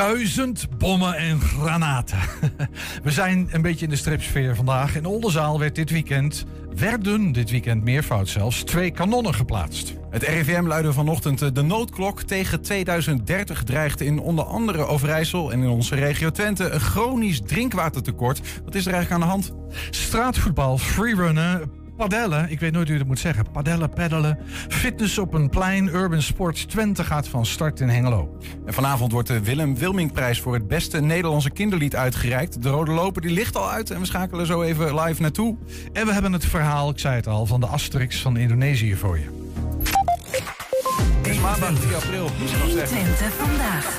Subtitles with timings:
[0.00, 2.18] Duizend bommen en granaten.
[3.02, 4.96] We zijn een beetje in de stripsfeer vandaag.
[4.96, 6.44] In Oldenzaal werd dit weekend,
[6.74, 9.94] werden dit weekend meervoud zelfs, twee kanonnen geplaatst.
[10.10, 12.22] Het RIVM luidde vanochtend eh, de noodklok.
[12.22, 18.40] Tegen 2030 dreigt in onder andere Overijssel en in onze regio Twente een chronisch drinkwatertekort.
[18.64, 19.52] Wat is er eigenlijk aan de hand?
[19.90, 23.50] Straatvoetbal, freerunnen, padellen, ik weet nooit hoe je dat moet zeggen.
[23.52, 24.38] Padellen, peddelen,
[24.68, 26.64] fitness op een plein, urban sports.
[26.64, 28.38] Twente gaat van start in Hengelo.
[28.66, 32.62] En vanavond wordt de Willem Wilmingprijs voor het beste Nederlandse kinderlied uitgereikt.
[32.62, 35.56] De Rode Loper die ligt al uit en we schakelen zo even live naartoe.
[35.92, 39.18] En we hebben het verhaal, ik zei het al, van de Asterix van Indonesië voor
[39.18, 39.26] je.
[41.16, 42.96] Het is maandag 3 april, moet ik nog zeggen.
[42.96, 43.98] Twente vandaag.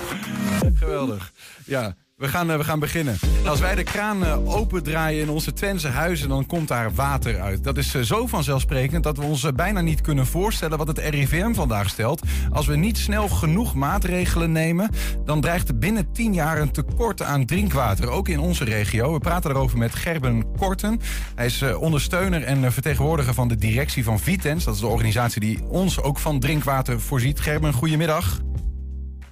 [0.74, 1.32] Geweldig.
[1.66, 3.18] Ja, we gaan, eh, we gaan beginnen.
[3.46, 7.64] Als wij de kraan eh, opendraaien in onze Twentse huizen, dan komt daar water uit.
[7.64, 11.54] Dat is eh, zo vanzelfsprekend dat we ons bijna niet kunnen voorstellen wat het RIVM
[11.54, 12.22] vandaag stelt.
[12.52, 14.90] Als we niet snel genoeg maatregelen nemen,
[15.26, 18.10] dan dreigt er binnen 10 jaar een tekort aan drinkwater.
[18.10, 19.14] Ook in onze regio.
[19.14, 21.00] We praten erover met Gerben Korten.
[21.36, 24.64] Hij is ondersteuner en vertegenwoordiger van de directie van Vitens.
[24.64, 27.40] Dat is de organisatie die ons ook van drinkwater voorziet.
[27.40, 28.40] Gerben, goedemiddag.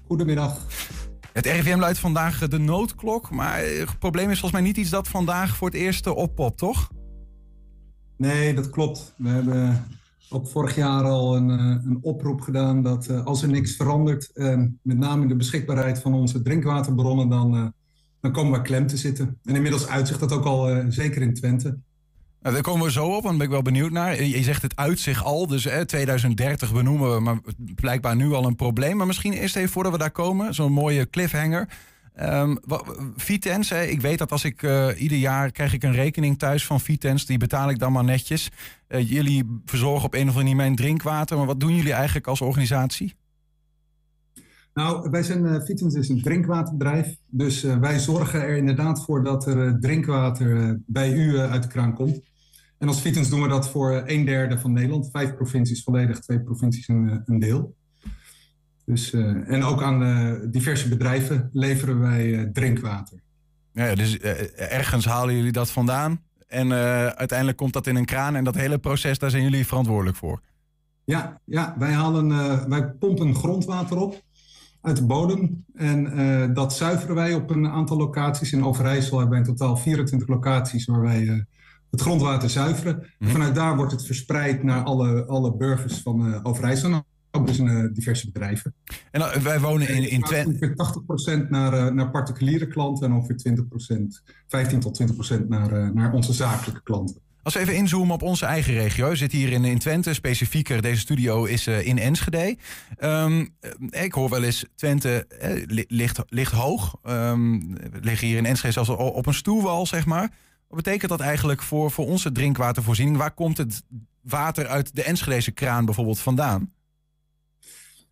[0.08, 0.58] Goedemiddag.
[1.34, 5.08] Het RIVM luidt vandaag de noodklok, maar het probleem is volgens mij niet iets dat
[5.08, 6.92] vandaag voor het eerst eh, oppopt, toch?
[8.18, 9.14] Nee, dat klopt.
[9.18, 9.86] We hebben
[10.30, 14.32] ook vorig jaar al een, eh, een oproep gedaan dat eh, als er niks verandert,
[14.82, 17.74] met name in de beschikbaarheid van onze drinkwaterbronnen, dan,
[18.22, 19.40] dan komen we klem te zitten.
[19.44, 21.80] En inmiddels uitzicht dat ook al zeker in Twente.
[22.42, 24.24] Nou, daar komen we zo op, want ben ik wel benieuwd naar.
[24.24, 27.40] Je zegt het uitzicht al, dus hè, 2030 benoemen we, maar
[27.76, 28.98] blijkbaar nu al een probleem.
[28.98, 31.68] Maar misschien eerst even voordat we daar komen, zo'n mooie cliffhanger.
[32.66, 32.84] Wa-
[33.16, 36.80] Vitens, ik weet dat als ik eh, ieder jaar krijg ik een rekening thuis van
[36.80, 38.50] Vitens, die betaal ik dan maar netjes.
[38.88, 42.28] Eh, jullie verzorgen op een of andere manier mijn drinkwater, maar wat doen jullie eigenlijk
[42.28, 43.16] als organisatie?
[44.74, 47.16] Nou, wij zijn, uh, Vitens is een drinkwaterbedrijf.
[47.28, 52.22] Dus wij zorgen er inderdaad voor dat er drinkwater bij u uit de kraan komt.
[52.80, 55.10] En als Vitens doen we dat voor eh, een derde van Nederland.
[55.12, 57.76] Vijf provincies volledig, twee provincies een, eh, een deel.
[58.86, 63.20] Dus, eh, en ook aan diverse bedrijven leveren wij drinkwater.
[63.72, 64.18] Ja, dus
[64.56, 66.72] ergens halen jullie dat vandaan en
[67.16, 70.42] uiteindelijk komt dat in een kraan en dat hele proces, daar zijn jullie verantwoordelijk voor.
[71.04, 72.28] Ja, ja wij, halen,
[72.70, 74.22] wij pompen grondwater op
[74.82, 75.66] uit de bodem.
[75.74, 78.52] En dat zuiveren wij op een aantal locaties.
[78.52, 81.46] In Overijssel hebben wij in totaal 24 locaties waar wij
[81.92, 83.04] het grondwater zuiveren.
[83.20, 87.04] En vanuit daar wordt het verspreid naar alle, alle burgers van eh, Overijssel.
[87.32, 88.74] Ook dus in eh, diverse bedrijven.
[89.12, 90.68] En eh, wij wonen in, in Twente.
[90.76, 93.56] ongeveer 80% naar, naar particuliere klanten en ongeveer
[94.22, 95.02] 20%, 15 tot
[95.42, 97.22] 20% naar, naar onze zakelijke klanten.
[97.44, 99.10] Als we even inzoomen op onze eigen regio.
[99.10, 100.82] We zitten hier in, in Twente, specifieker.
[100.82, 102.58] Deze studio is in Enschede.
[102.98, 103.46] Ehm,
[103.90, 106.96] eh, ik hoor wel eens, Twente eh, li- ligt, ligt hoog.
[107.04, 110.32] Ehm, we liggen hier in Enschede zelfs op een stoelwal, zeg maar.
[110.70, 113.18] Wat betekent dat eigenlijk voor, voor onze drinkwatervoorziening?
[113.18, 113.84] Waar komt het
[114.22, 116.72] water uit de Enschedese kraan bijvoorbeeld vandaan?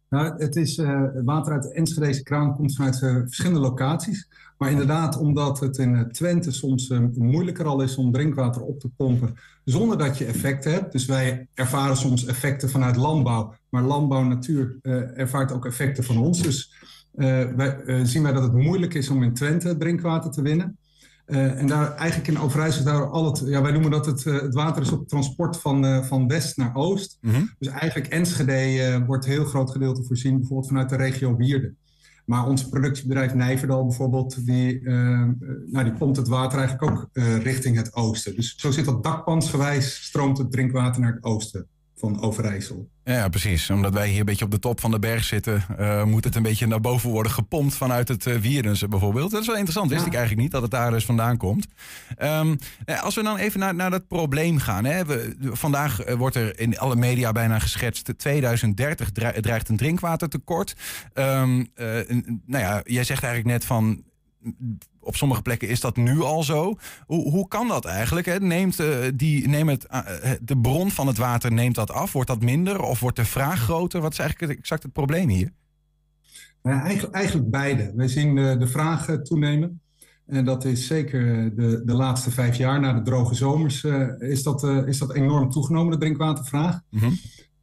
[0.10, 4.30] Nou, het is, eh, water uit de Enschedeze kraan komt vanuit eh, verschillende locaties.
[4.58, 8.90] Maar inderdaad, omdat het in eh, Twente soms moeilijker al is om drinkwater op te
[8.90, 10.92] pompen zonder dat je effecten hebt.
[10.92, 14.78] Dus wij ervaren soms effecten vanuit landbouw, maar landbouw natuur
[15.16, 16.42] ervaart ook effecten van ons.
[16.42, 16.74] Dus
[17.56, 20.78] wij, zien wij dat het moeilijk is om in Twente drinkwater te winnen.
[21.28, 24.42] Eh, en daar eigenlijk in Overijssel, daar al het, ja, wij noemen dat het, eh,
[24.42, 27.18] het water is op transport van, eh, van west naar oost.
[27.60, 31.74] Dus eigenlijk Enschede wordt een heel groot gedeelte voorzien, bijvoorbeeld vanuit de regio Wierde.
[32.26, 34.82] Maar ons productiebedrijf Nijverdal bijvoorbeeld, die,
[35.66, 37.10] nou, die pompt het water eigenlijk ook
[37.44, 38.36] richting het oosten.
[38.36, 41.68] Dus zo zit dat dakpansgewijs, stroomt het drinkwater naar het oosten
[42.00, 42.90] van Overijssel.
[43.04, 43.70] Ja, precies.
[43.70, 46.36] Omdat wij hier een beetje op de top van de berg zitten, eh, moet het
[46.36, 49.32] een beetje naar boven worden gepompt vanuit het uh, bijvoorbeeld.
[49.32, 49.90] Dat is wel interessant.
[49.90, 50.08] Wist Ja.
[50.08, 51.68] ik eigenlijk niet dat het daar dus vandaan komt.
[52.18, 54.86] Ehm, nou, als we dan even naar, naar dat probleem gaan.
[54.86, 55.06] Hè.
[55.06, 58.14] We, vandaag eh, wordt er in alle media bijna geschetst.
[58.18, 60.76] 2030 dre- dreigt een drinkwatertekort.
[61.14, 61.88] Ehm, eh,
[62.46, 64.04] nou ja, jij zegt eigenlijk net van
[65.08, 66.76] op sommige plekken is dat nu al zo.
[67.06, 68.26] Hoe, hoe kan dat eigenlijk?
[68.26, 68.40] Hè?
[68.40, 72.14] Neemt, eh, die, neemt het, eh, de bron van het water neemt dat af?
[72.14, 74.02] Wordt dat minder of wordt de vraag groter?
[74.02, 75.52] Wat is eigenlijk het- exact het probleem hier?
[76.64, 77.92] Nou ja, eigenlijk, eigenlijk beide.
[77.96, 79.82] Wij zien de, de vraag eh, toenemen.
[80.26, 84.08] En dat is zeker eh, de, de laatste vijf jaar, na de droge zomers, eh,
[84.20, 86.80] is, dat, eh, is dat enorm toegenomen, de drinkwatervraag.
[86.90, 87.12] Mhm.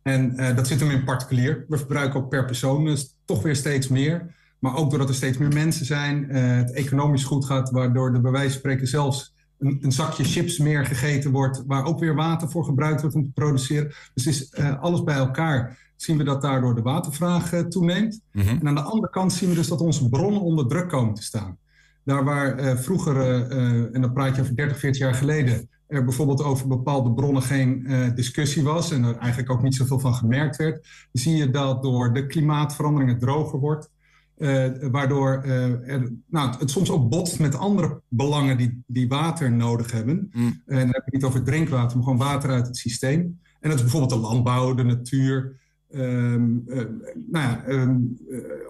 [0.03, 1.65] En eh, dat zit hem in particulier.
[1.69, 2.95] We verbruiken ook per persoon eh,
[3.25, 4.35] toch weer steeds meer.
[4.65, 8.21] Maar ook doordat er steeds meer mensen zijn, eh, het economisch goed gaat, waardoor de
[8.21, 12.15] bij wijze van spreken zelfs een, een zakje chips meer gegeten wordt, waar ook weer
[12.15, 13.95] water voor gebruikt wordt om te produceren.
[14.15, 18.21] Dus is, eh, alles bij elkaar zien we dat daardoor de watervraag toeneemt.
[18.33, 18.49] Mhm.
[18.49, 21.23] En aan de andere kant zien we dus dat onze bronnen onder druk komen te
[21.23, 21.57] staan.
[22.05, 23.47] Daar waar vroeger,
[23.93, 27.87] en dan praat je over 30, 40 jaar geleden, er bijvoorbeeld over bepaalde bronnen geen
[28.15, 32.13] discussie was en er eigenlijk ook niet zoveel van gemerkt werd, zie je dat door
[32.13, 33.91] de klimaatverandering het droger wordt.
[34.39, 39.53] Uh, waardoor uh, er, nou, het soms ook botst met andere belangen die, die water
[39.53, 40.31] nodig hebben.
[40.33, 40.63] Mm.
[40.67, 43.41] En dan heb ik niet over drinkwater, maar gewoon water uit het systeem.
[43.61, 45.61] En dat is bijvoorbeeld de landbouw, de natuur.
[45.91, 46.77] Um, uh,
[47.31, 48.19] nou ja, um,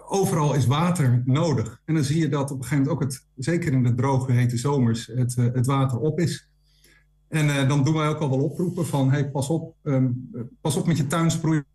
[0.07, 1.81] overal is water nodig.
[1.85, 4.31] En dan zie je dat op een gegeven moment ook, het, zeker in de droge,
[4.31, 6.49] hete zomers, het, het water op is.
[7.27, 10.29] En dan doen wij ook al wel oproepen van, hey, pas op, um,
[10.61, 11.65] pas op met je tuin sproeien.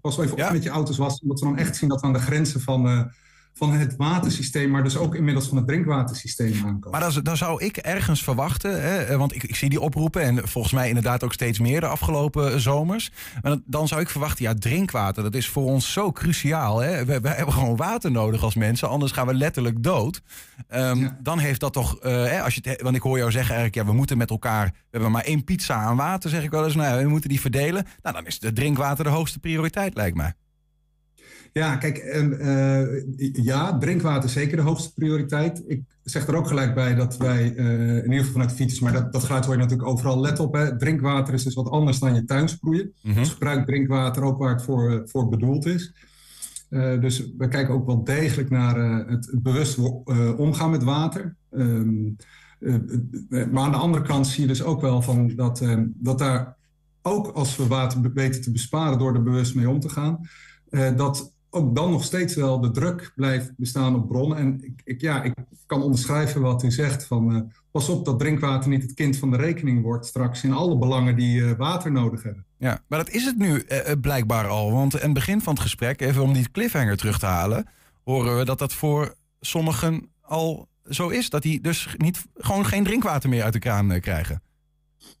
[0.00, 0.46] Pas even Ja.
[0.46, 1.22] op met je auto's wassen.
[1.22, 3.10] Omdat we dan echt zien dat we aan de grenzen van
[3.58, 7.00] van het watersysteem, maar dus ook inmiddels van het drinkwatersysteem aankomen.
[7.00, 10.48] Maar dan, dan zou ik ergens verwachten, hè, want ik, ik zie die oproepen en
[10.48, 13.10] volgens mij inderdaad ook steeds meer de afgelopen zomers.
[13.42, 16.78] Maar dan, dan zou ik verwachten, ja, drinkwater, dat is voor ons zo cruciaal.
[16.78, 17.04] Hè?
[17.04, 20.22] We, we hebben gewoon water nodig als mensen, anders gaan we letterlijk dood.
[20.74, 21.16] Um, Ja.
[21.22, 23.86] Dan heeft dat toch, uh, hè, als je het, want ik hoor jou zeggen eigenlijk,
[23.86, 26.64] ja, we moeten met elkaar, we hebben maar één pizza aan water, zeg ik wel
[26.64, 26.74] eens.
[26.74, 27.86] Nou, ja, we moeten die verdelen.
[28.02, 30.34] Nou, dan is de drinkwater de hoogste prioriteit, lijkt mij.
[31.56, 35.62] Ja, kijk, en, uh, ja, drinkwater is zeker de hoogste prioriteit.
[35.66, 38.80] Ik zeg er ook gelijk bij dat wij, uh, in ieder geval vanuit de fiets,
[38.80, 40.76] maar dat, dat geluid hoor je natuurlijk overal, let op, hè.
[40.76, 42.92] drinkwater is dus wat anders dan je tuin sproeien.
[43.02, 43.14] Mhm.
[43.14, 45.92] Dus gebruik drinkwater ook waar het voor, voor bedoeld is.
[46.70, 49.78] Uh, dus we kijken ook wel degelijk naar het bewust
[50.36, 51.36] omgaan met water.
[51.50, 52.16] Um,
[53.28, 55.62] maar aan de andere kant zie je dus ook wel van dat,
[55.94, 56.56] dat daar
[57.02, 60.20] ook als we water weten te besparen door er bewust mee om te gaan,
[60.96, 64.38] dat ook dan nog steeds wel de druk blijft bestaan op bronnen.
[64.38, 65.34] En ik, ik ja, ik
[65.66, 69.36] kan onderschrijven wat u zegt van pas op dat drinkwater niet het kind van de
[69.36, 72.44] rekening wordt straks in alle belangen die water nodig hebben.
[72.58, 74.72] Ja, maar dat is het nu uh, blijkbaar al.
[74.72, 77.66] Want in het begin van het gesprek, even om die cliffhanger terug te halen,
[78.04, 81.30] horen we dat dat voor sommigen al zo is.
[81.30, 84.42] Dat die dus niet, gewoon geen drinkwater meer uit de kraan krijgen.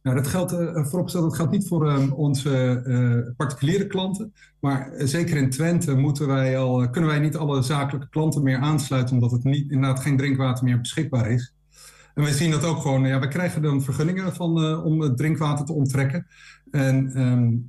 [0.06, 4.32] Nou, dat geldt uh, vooropgesteld, dat geldt niet voor uh, onze uh, particuliere klanten.
[4.60, 9.14] Maar zeker in Twente moeten wij al, kunnen wij niet alle zakelijke klanten meer aansluiten,
[9.14, 11.54] omdat het niet, inderdaad geen drinkwater meer beschikbaar is.
[12.14, 15.64] En we zien dat ook gewoon, ja, we krijgen dan vergunningen van, om het drinkwater
[15.64, 16.26] te onttrekken.
[16.70, 17.66] En um,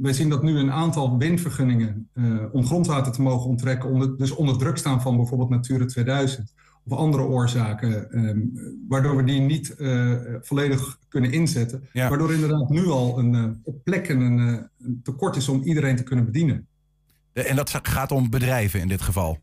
[0.00, 4.34] wij zien dat nu een aantal winvergunningen uh, om grondwater te mogen onttrekken, onder, dus
[4.34, 6.54] onder druk staan van bijvoorbeeld Natura 2000
[6.88, 8.52] of andere oorzaken, um,
[8.88, 11.88] waardoor we die niet uh, volledig kunnen inzetten.
[11.92, 12.08] Ja.
[12.08, 14.38] Waardoor inderdaad nu al een, op plekken een,
[14.78, 16.66] een, tekort is om iedereen te kunnen bedienen.
[17.32, 19.30] En dat gaat om bedrijven in dit geval?
[19.30, 19.38] In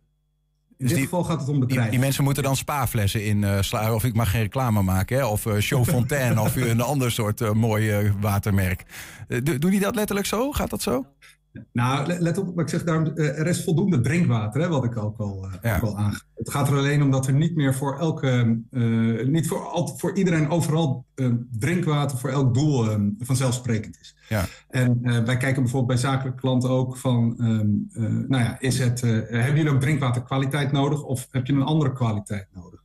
[0.78, 1.84] dus dit die, geval gaat het om bedrijven.
[1.84, 3.94] Die, die mensen moeten dan spaaflessen in slaan.
[3.94, 5.18] Of ik mag geen reclame maken.
[5.18, 5.26] Hè?
[5.26, 8.84] Of Show Fontaine of een ander soort mooi watermerk.
[9.44, 10.52] doen die dat letterlijk zo?
[10.52, 11.06] Gaat dat zo?
[11.72, 15.48] Nou, let op, ik zeg daarom, er is voldoende drinkwater, hè, wat ik ook al,
[15.62, 15.76] ja.
[15.76, 16.26] ook al aangeef.
[16.36, 19.88] Het gaat er alleen om dat er niet meer voor elke, uh, niet voor, al,
[19.98, 22.88] voor iedereen overal uh, drinkwater voor elk doel
[23.20, 24.16] vanzelfsprekend is.
[24.30, 24.46] Ja.
[24.70, 27.88] En wij kijken bijvoorbeeld bij zakelijke klanten ook van, um,
[28.28, 32.48] nou ja, is het, hebben jullie ook drinkwaterkwaliteit nodig of heb je een andere kwaliteit
[32.54, 32.84] nodig?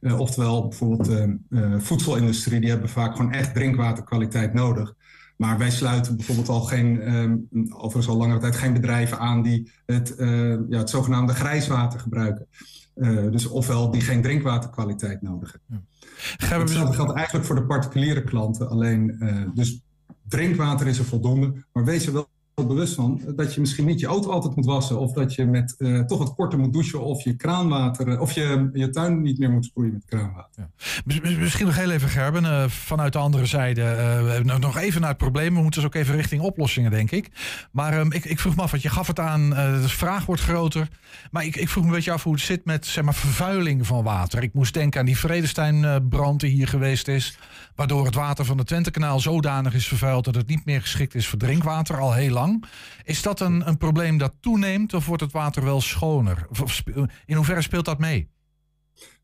[0.00, 0.16] Ja.
[0.16, 1.10] Oftewel bijvoorbeeld
[1.48, 4.94] uh, voedselindustrie, die hebben vaak gewoon echt drinkwaterkwaliteit nodig.
[5.36, 9.72] Maar wij sluiten bijvoorbeeld al geen, um, overigens al langere tijd geen bedrijven aan die
[9.86, 12.46] het, uh, ja, het zogenaamde grijswater gebruiken.
[12.94, 15.86] Uh, dus ofwel die geen drinkwaterkwaliteit nodig hebben.
[15.98, 16.58] Ja.
[16.58, 18.68] Hetzelfde geldt eigenlijk voor de particuliere klanten.
[18.68, 19.80] Alleen, uh, dus
[20.28, 21.64] drinkwater is er voldoende.
[21.72, 22.28] Maar wees er wel
[22.64, 24.98] bewust van dat je misschien niet je auto altijd moet wassen.
[24.98, 27.04] Of dat je met uh, toch wat korter moet douchen.
[27.04, 30.68] Of je kraanwater, of je je tuin niet meer moet sproeien met kraanwater.
[31.04, 31.38] Ja.
[31.38, 34.42] Misschien nog heel even Gerben, uh, vanuit de andere zijde.
[34.58, 35.54] Nog even naar het probleem.
[35.54, 37.30] We moeten dus ook even richting oplossingen, denk ik.
[37.72, 40.42] Maar um, ik, ik, vroeg me af, want je gaf het aan, de vraag wordt
[40.42, 40.88] groter.
[41.30, 43.86] Maar ik, ik vroeg me een beetje af hoe het zit met zeg maar, vervuiling
[43.86, 44.42] van water.
[44.42, 47.38] Ik moest denken aan die Vredestein-brand die hier geweest is.
[47.76, 51.28] Waardoor het water van het Twentekanaal zodanig is vervuild dat het niet meer geschikt is
[51.28, 52.64] voor drinkwater, al heel lang.
[53.04, 56.46] Is dat een, een probleem dat toeneemt of wordt het water wel schoner?
[56.62, 56.82] Of,
[57.26, 58.28] in hoeverre speelt dat mee?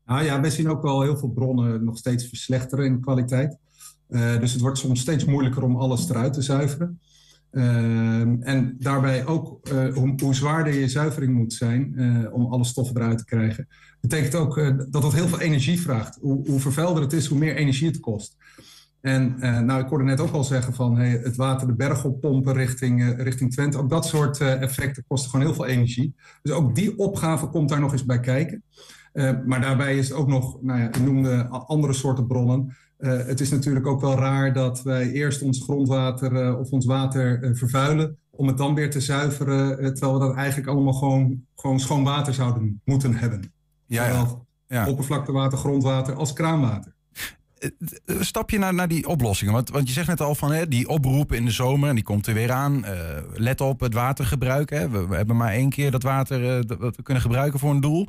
[0.05, 3.57] Nou ja, wij zien ook wel heel veel bronnen nog steeds verslechteren in kwaliteit.
[4.09, 6.99] Uh, dus het wordt soms steeds moeilijker om alles eruit te zuiveren.
[7.51, 11.95] Uh, en daarbij ook hoe, hoe, zwaarder je zuivering moet zijn
[12.31, 13.67] om alle stoffen eruit te krijgen.
[14.01, 16.17] Betekent ook dat dat heel veel energie vraagt.
[16.21, 18.37] Hoe, hoe vervuilder het is, hoe meer energie het kost.
[19.03, 22.05] En uh, nou, ik hoorde net ook al zeggen van hey, het water de berg
[22.05, 23.77] oppompen richting, uh, richting Twente.
[23.77, 26.15] Ook dat soort uh, effecten kosten gewoon heel veel energie.
[26.41, 28.63] Dus ook die opgave komt daar nog eens bij kijken.
[29.45, 32.75] maar daarbij is het ook nog, nou ja, ik noemde andere soorten bronnen.
[32.97, 38.17] het is natuurlijk ook wel raar dat wij eerst ons grondwater of ons water vervuilen.
[38.29, 42.33] om het dan weer te zuiveren, terwijl we dat eigenlijk allemaal gewoon, gewoon schoon water
[42.33, 43.53] zouden moeten hebben.
[43.85, 44.27] Ja, ja.
[44.67, 44.89] ja.
[44.89, 46.93] oppervlaktewater, grondwater als kraanwater.
[47.63, 49.53] Eh, stap je naar, naar die oplossingen?
[49.53, 52.03] Want, want je zegt net al van hè, die oproep in de zomer, en die
[52.03, 52.85] komt er weer aan.
[52.85, 52.91] Uh,
[53.33, 54.69] let op het watergebruik.
[54.69, 58.07] We, hebben maar één keer dat water dat we kunnen gebruiken voor een doel.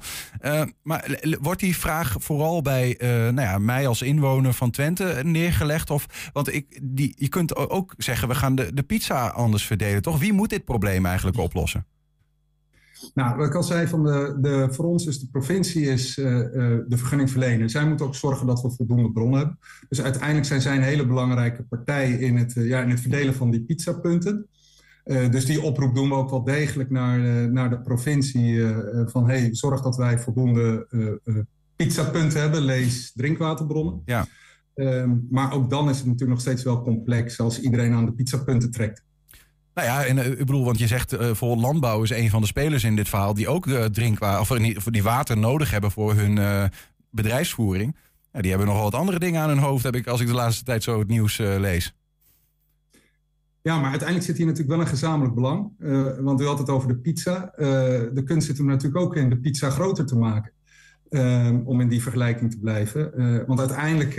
[0.83, 5.91] Maar wordt die vraag vooral bij nou ja, mij als inwoner van Twente neergelegd?
[5.91, 10.03] Of, want ik, die, je kunt ook zeggen, we gaan de, de pizza anders verdelen,
[10.03, 10.19] toch?
[10.19, 11.87] Wie moet dit probleem eigenlijk oplossen?
[13.15, 16.27] Nou, wat ik al zei, van de, de, voor ons is de provincie is, uh,
[16.27, 16.43] uh,
[16.89, 17.71] de vergunningverlener.
[17.71, 19.59] Zij moeten ook zorgen dat we voldoende bronnen hebben.
[19.89, 23.35] Dus uiteindelijk zijn zij een hele belangrijke partij in het, uh, ja, in het verdelen
[23.35, 24.47] van die pizzapunten.
[25.05, 28.63] dus die oproep doen we ook wel degelijk naar, naar de provincie.
[29.07, 30.87] van hey, zorg dat wij voldoende
[31.77, 34.03] pizzapunten hebben, lees drinkwaterbronnen.
[34.05, 34.27] Ja.
[34.75, 38.13] Ehm, maar ook dan is het natuurlijk nog steeds wel complex als iedereen aan de
[38.13, 39.05] pizzapunten trekt.
[39.75, 42.41] Nou ja, en, eh, ik bedoel, want je zegt uh, voor landbouw is een van
[42.41, 46.15] de spelers in dit verhaal die ook uh, drinkwater, of die water nodig hebben voor
[46.15, 46.71] hun
[47.11, 47.97] bedrijfsvoering.
[48.33, 50.35] Ja, die hebben nogal wat andere dingen aan hun hoofd, heb ik als ik de
[50.35, 51.95] laatste tijd zo het nieuws lees.
[53.63, 55.71] Ja, maar uiteindelijk zit hier natuurlijk wel een gezamenlijk belang.
[56.21, 57.53] want u had het over de pizza.
[57.57, 60.53] de kunst zit er natuurlijk ook in de pizza groter te maken.
[61.65, 63.13] om in die vergelijking te blijven.
[63.47, 64.15] want uiteindelijk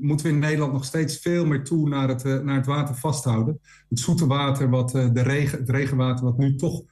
[0.00, 2.94] moeten we in Nederland nog steeds veel meer toe naar het, eh, naar het water
[2.94, 3.60] vasthouden.
[3.88, 6.82] Het zoete water, wat, eh, de regen, het regenwater, wat nu toch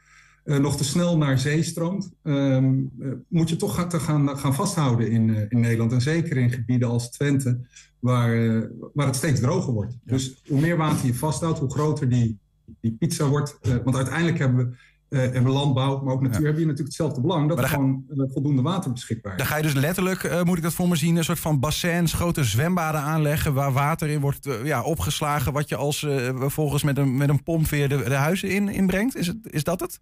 [0.49, 4.39] uh, nog te snel naar zee stroomt, um, uh, moet je toch gaan, te gaan,
[4.39, 5.93] gaan vasthouden in, uh, in Nederland.
[5.93, 7.61] En zeker in gebieden als Twente,
[7.99, 9.99] waar, waar het steeds droger wordt.
[10.05, 12.39] Dus hoe meer water je vasthoudt, hoe groter die,
[12.81, 13.59] die pizza wordt.
[13.85, 14.77] want uiteindelijk hebben we
[15.09, 16.45] en landbouw, maar ook natuur, ja.
[16.45, 17.49] hebben hier natuurlijk hetzelfde belang.
[17.49, 19.39] Dat er gewoon uh, voldoende water beschikbaar is.
[19.39, 21.61] Dan ga je dus letterlijk, uh, moet ik dat voor me zien, een soort van
[21.61, 26.99] bassins, grote zwembaden aanleggen waar water in wordt ja, opgeslagen, wat je als vervolgens met
[26.99, 29.17] een, met een pomp weer de, de huizen in, inbrengt.
[29.17, 30.01] Is, het, is dat het?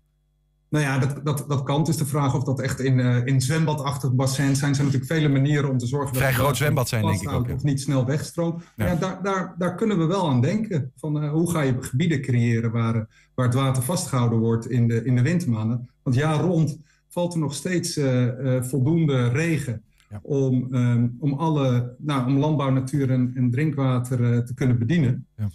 [0.77, 1.79] Nou ja, dat, dat, dat kan.
[1.79, 4.71] Het is de vraag of dat echt in, uh, in zwembadachtig bassin zijn.
[4.71, 6.23] Er zijn natuurlijk vele manieren om te zorgen dat...
[6.23, 7.51] Vrij groot zwembad zijn, denk ik ook.
[7.51, 8.63] Of niet snel wegstroomt.
[8.77, 8.87] Ja.
[8.87, 10.93] ja daar, daar, daar kunnen we wel aan denken.
[10.97, 15.05] Van, uh, hoe ga je gebieden creëren waar, waar het water vastgehouden wordt in de,
[15.05, 15.89] in de wintermaanden.
[16.03, 16.79] Want jaar rond
[17.09, 19.83] valt er nog steeds uh, voldoende regen...
[20.11, 20.21] Ja.
[20.23, 25.27] Om, um, om, alle, nou, om landbouw, natuur en, en drinkwater te kunnen bedienen.
[25.37, 25.49] Ja.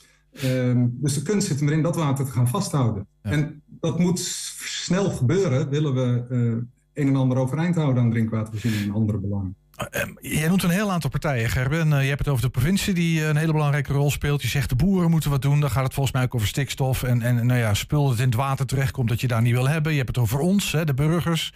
[0.70, 3.08] Um, dus de kunst zit erin dat water te gaan vasthouden.
[3.22, 4.20] En dat moet
[4.60, 6.40] snel gebeuren, willen we uh,
[6.94, 9.56] een en ander overeind houden aan drinkwatervoorziening en andere belangen.
[9.92, 11.88] Uh, jij noemt een heel aantal partijen, Gerben.
[11.88, 14.42] Je hebt het over de provincie die een hele belangrijke rol speelt.
[14.42, 15.60] Je zegt de boeren moeten wat doen.
[15.60, 17.04] Dan gaat het volgens mij ook over stikstof.
[17.04, 19.68] En, en nou ja, spul dat in het water terechtkomt dat je daar niet wil
[19.68, 19.92] hebben.
[19.92, 21.54] Je hebt het over ons, hè, de burgers.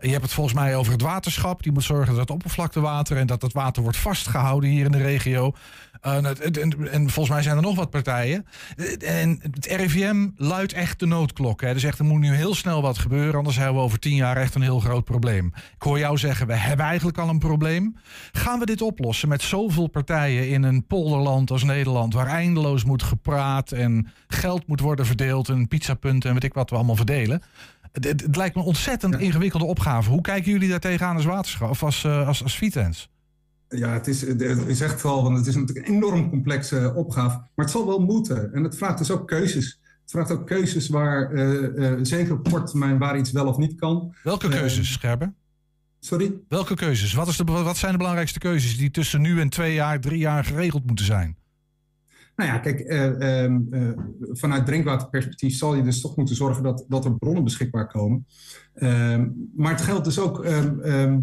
[0.00, 1.62] Je hebt het volgens mij over het waterschap.
[1.62, 5.02] Die moet zorgen dat het oppervlaktewater en dat het water wordt vastgehouden hier in de
[5.02, 5.52] regio.
[6.06, 8.46] Uh, en, en, volgens mij zijn er nog wat partijen.
[8.98, 11.60] En het RIVM luidt echt de noodklok.
[11.60, 11.72] Hè.
[11.72, 13.34] Dus echt, er moet nu heel snel wat gebeuren.
[13.34, 15.52] Anders hebben we over tien jaar echt een heel groot probleem.
[15.74, 17.96] Ik hoor jou zeggen, we hebben eigenlijk al een probleem.
[18.32, 22.14] Gaan we dit oplossen met zoveel partijen in een polderland als Nederland...
[22.14, 25.48] waar eindeloos moet gepraat en geld moet worden verdeeld...
[25.48, 27.42] en pizzapunten en weet ik wat we allemaal verdelen...
[27.92, 30.10] Het, het, lijkt me een ontzettend ingewikkelde opgave.
[30.10, 33.08] Hoe kijken jullie daar tegenaan als waterschap of als, uh, als, als Vitens?
[33.74, 37.36] Ja, het is, je zegt het al, want het is natuurlijk een enorm complexe opgave.
[37.36, 38.52] Maar het zal wel moeten.
[38.52, 39.80] En het vraagt dus ook keuzes.
[40.02, 43.56] Het vraagt ook keuzes waar, uh, uh, zeker op korte termijn, waar iets wel of
[43.56, 44.14] niet kan.
[44.22, 45.34] Welke keuzes, Scherben?
[46.00, 46.32] Sorry?
[46.48, 47.12] Welke keuzes?
[47.12, 50.18] Wat, is de, wat zijn de belangrijkste keuzes die tussen nu en twee jaar, drie
[50.18, 51.36] jaar geregeld moeten zijn?
[52.36, 53.90] Nou ja, kijk, uh, uh,
[54.20, 58.26] vanuit drinkwaterperspectief zal je dus toch moeten zorgen dat, dat er bronnen beschikbaar komen.
[58.74, 59.20] Uh,
[59.56, 61.18] maar het geldt dus ook, ehm,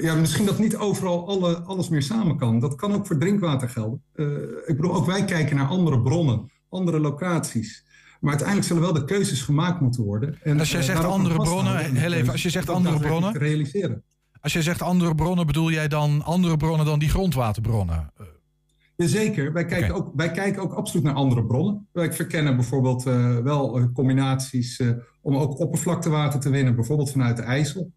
[0.00, 2.60] ja, misschien dat niet overal alle, alles meer samen kan.
[2.60, 4.02] Dat kan ook voor drinkwater gelden.
[4.66, 7.84] ik bedoel, ook wij kijken naar andere bronnen, andere locaties.
[8.20, 10.38] Maar uiteindelijk zullen wel de keuzes gemaakt moeten worden.
[10.42, 13.38] En als jij zegt andere bronnen, heel even, als je zegt andere bronnen.
[13.38, 14.02] realiseren.
[14.40, 18.12] Als jij zegt andere bronnen, bedoel jij dan andere bronnen dan die grondwaterbronnen?
[18.96, 21.88] Jazeker, wij kijken, ook, wij kijken ook absoluut naar andere bronnen.
[21.92, 24.90] Wij verkennen bijvoorbeeld uh, wel combinaties uh,
[25.22, 27.92] om ook oppervlaktewater te winnen, bijvoorbeeld vanuit de IJssel.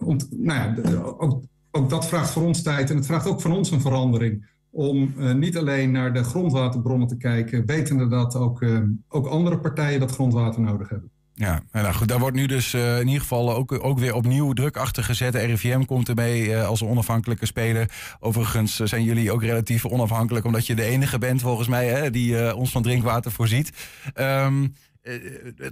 [0.00, 0.74] Om, nou ja,
[1.18, 4.48] ook, ook, dat vraagt voor ons tijd en het vraagt ook van ons een verandering.
[4.70, 8.64] Om niet alleen naar de grondwaterbronnen te kijken, wetende dat ook,
[9.08, 11.10] ook andere partijen dat grondwater nodig hebben.
[11.34, 14.76] Ja, nou goed, daar wordt nu dus in ieder geval ook, ook weer opnieuw druk
[14.76, 15.34] achter gezet.
[15.34, 17.90] RIVM komt ermee als een onafhankelijke speler.
[18.20, 22.56] Overigens zijn jullie ook relatief onafhankelijk, omdat je de enige bent volgens mij hè, die
[22.56, 23.72] ons van drinkwater voorziet.
[24.14, 24.74] Um,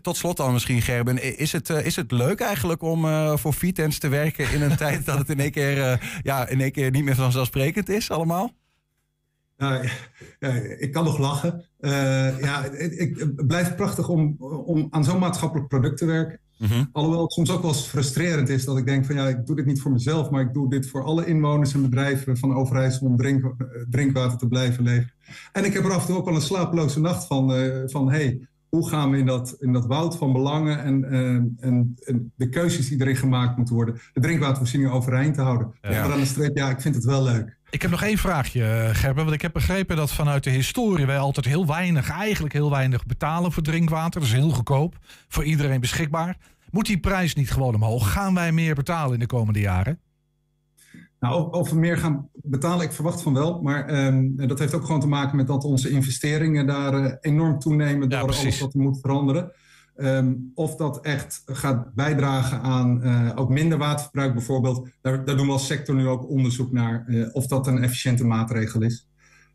[0.02, 1.38] tot slot dan misschien, Gerben.
[1.38, 3.06] Is het, is het leuk eigenlijk om
[3.38, 6.73] voor Vitens te werken in een tijd dat het in één keer, ja, in één
[6.73, 8.52] keer niet meer vanzelfsprekend is allemaal?
[10.38, 11.64] ja, ik kan nog lachen.
[11.80, 16.40] Uh, ja, het blijft prachtig om, om aan zo'n maatschappelijk product te werken.
[16.58, 16.85] Mhm.
[16.92, 19.56] Alhoewel het soms ook wel eens frustrerend is dat ik denk van ja, ik doe
[19.56, 23.06] dit niet voor mezelf, maar ik doe dit voor alle inwoners en bedrijven van Overijssel
[23.06, 25.12] om drink, eh, drinkwater te blijven leveren.
[25.52, 28.11] En ik heb er af en toe ook wel een slapeloze nacht van, uh, van
[28.11, 32.48] hey, hoe gaan we in dat, in dat woud van belangen en, en, en, de
[32.48, 35.75] keuzes die erin gemaakt moeten worden, de drinkwatervoorziening overeind te houden.
[35.82, 36.02] Ja.
[36.02, 37.56] Aan de streep, ja, ik vind het wel leuk.
[37.70, 39.22] Ik heb nog één vraagje, eh, Gerben.
[39.22, 43.06] Want ik heb begrepen dat vanuit de historie wij altijd heel weinig, eigenlijk heel weinig
[43.06, 44.20] betalen voor drinkwater.
[44.20, 44.98] Dat is heel goedkoop,
[45.28, 46.37] voor iedereen beschikbaar.
[46.70, 48.12] Moet die prijs niet gewoon omhoog?
[48.12, 50.00] Gaan wij meer betalen in de komende jaren?
[51.20, 53.62] Nou, of we meer gaan betalen, ik verwacht van wel.
[53.62, 57.58] Maar ehm, dat heeft ook gewoon te maken met dat onze investeringen daar uh, enorm
[57.58, 59.52] toenemen door alles wat er moet veranderen.
[59.96, 64.88] Ehm, of dat echt gaat bijdragen aan uh, ook minder waterverbruik bijvoorbeeld.
[65.00, 68.25] Daar, daar, doen we als sector nu ook onderzoek naar uh, of dat een efficiënte
[68.25, 69.08] maatregel is.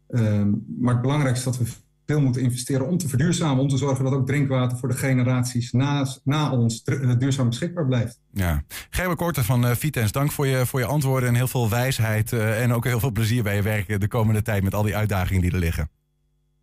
[0.09, 1.73] Um, maar het belangrijkste is dat we
[2.05, 3.63] veel moeten investeren om te verduurzamen.
[3.63, 7.85] Om te zorgen dat ook drinkwater voor de generaties na, na ons eh, duurzaam beschikbaar
[7.85, 8.19] blijft.
[8.33, 8.63] Ja.
[8.89, 12.31] Gerber Korte van uh, Vitens, dank voor je, voor je antwoorden en heel veel wijsheid.
[12.31, 14.95] Uh, en ook heel veel plezier bij je werk de komende tijd met al die
[14.95, 15.89] uitdagingen die er liggen.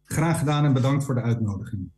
[0.04, 1.90] Graag gedaan en bedankt voor de uitnodiging.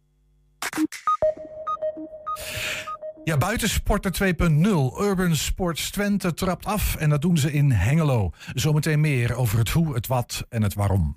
[3.24, 5.00] Ja, buitensporten 2.0.
[5.00, 8.30] Urban Sports Twente trapt af en dat doen ze in Hengelo.
[8.54, 11.16] Zometeen meer over het hoe, het wat en het waarom.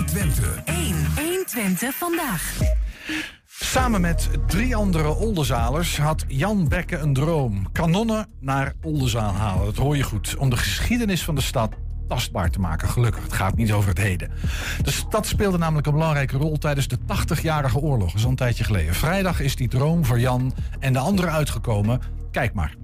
[0.00, 0.42] 1 Twente.
[0.64, 0.96] 1.
[1.16, 2.58] 1 Twente vandaag.
[3.46, 7.72] Samen met drie andere Oldenzalers had Jan Bekke een droom.
[7.72, 10.36] Kanonnen naar Oldenzaal halen, dat hoor je goed.
[10.36, 11.72] Om de geschiedenis van de stad
[12.08, 12.88] tastbaar te maken.
[12.88, 14.30] Gelukkig, het gaat niet over het heden.
[14.82, 18.06] De stad speelde namelijk een belangrijke rol tijdens de 80-jarige oorlog.
[18.06, 18.94] Dat is al een tijdje geleden.
[18.94, 22.00] Vrijdag is die droom voor Jan en de anderen uitgekomen.
[22.30, 22.74] Kijk maar.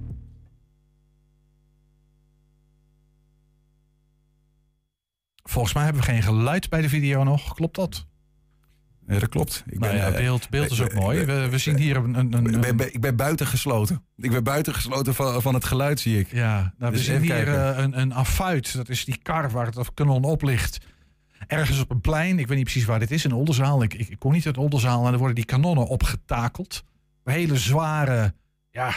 [5.49, 7.53] Volgens mij hebben we geen geluid bij de video nog.
[7.53, 8.05] Klopt dat?
[9.07, 9.63] Ja, dat klopt.
[9.67, 11.25] Ik nou ben, ja, beeld, beeld is ook mooi.
[11.25, 12.15] We, we zien hier een...
[12.15, 14.05] een, een, ik, ben, ik ben buitengesloten.
[14.17, 16.31] Ik ben buitengesloten van, van het geluid, zie ik.
[16.31, 18.75] Ja, nou, we dus zien hier uh, een, een affuit.
[18.75, 20.77] Dat is die kar waar het kanon op ligt.
[21.47, 22.39] Ergens op een plein.
[22.39, 23.25] Ik weet niet precies waar dit is.
[23.25, 23.83] In Oldenzaal.
[23.83, 25.03] Ik, ik, ik kom niet uit Oldenzaal.
[25.03, 26.83] En dan worden die kanonnen opgetakeld.
[27.23, 28.33] Hele zware...
[28.71, 28.93] Ja,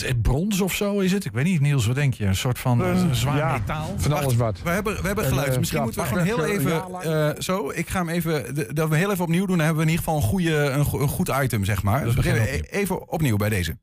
[0.00, 1.24] het brons of zo is het?
[1.24, 2.24] Ik weet niet, Niels, wat denk je?
[2.24, 3.94] Een soort van uh, zwaar metaal?
[3.96, 4.62] Van alles wat.
[4.62, 5.58] We hebben, we hebben geluid.
[5.58, 6.82] Misschien moeten we gewoon heel even...
[7.04, 8.54] Uh, zo, ik ga hem even...
[8.74, 9.56] Dat we heel even opnieuw doen.
[9.56, 12.04] Dan hebben we in ieder geval een, goede, een, een goed item, zeg maar.
[12.04, 13.78] Dus we beginnen even opnieuw bij deze.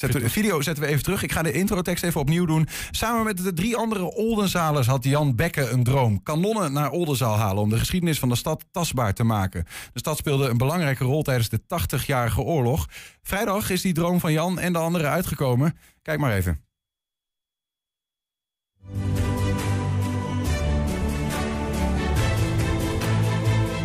[0.00, 1.22] Zetten de video zetten we even terug.
[1.22, 2.68] Ik ga de introtekst even opnieuw doen.
[2.90, 6.22] Samen met de drie andere Oldenzalers had Jan Bekke een droom.
[6.22, 9.64] Kanonnen naar Oldenzaal halen om de geschiedenis van de stad tastbaar te maken.
[9.92, 12.86] De stad speelde een belangrijke rol tijdens de 80-jarige oorlog.
[13.22, 15.76] Vrijdag is die droom van Jan en de anderen uitgekomen.
[16.02, 16.64] Kijk maar even.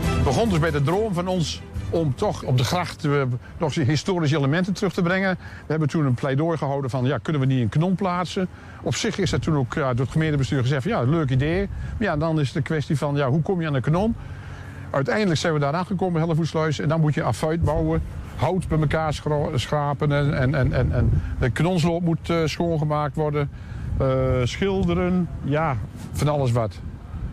[0.06, 3.21] Het begon dus bij de droom van ons om toch op de gracht uh,
[3.58, 5.38] nog historische elementen terug te brengen.
[5.39, 8.48] We hebben toen een pleidooi gehouden van, ja, kunnen we niet een kanon plaatsen?
[8.82, 11.69] Op zich is dat toen ook door het gemeentebestuur gezegd ja, leuk idee.
[11.98, 14.15] Maar ja, dan is de kwestie van, ja, hoe kom je aan een kanon?
[14.89, 16.80] Uiteindelijk zijn we daar aangekomen, Hellevoetsluis.
[16.80, 18.02] En dan moet je affuit bouwen,
[18.36, 19.13] hout bij elkaar
[19.56, 23.50] schrapen en, en, en, en, en de kanonsloop moet uh, schoongemaakt worden.
[24.02, 24.08] Uh,
[24.43, 25.78] schilderen, ja,
[26.12, 26.80] van alles wat.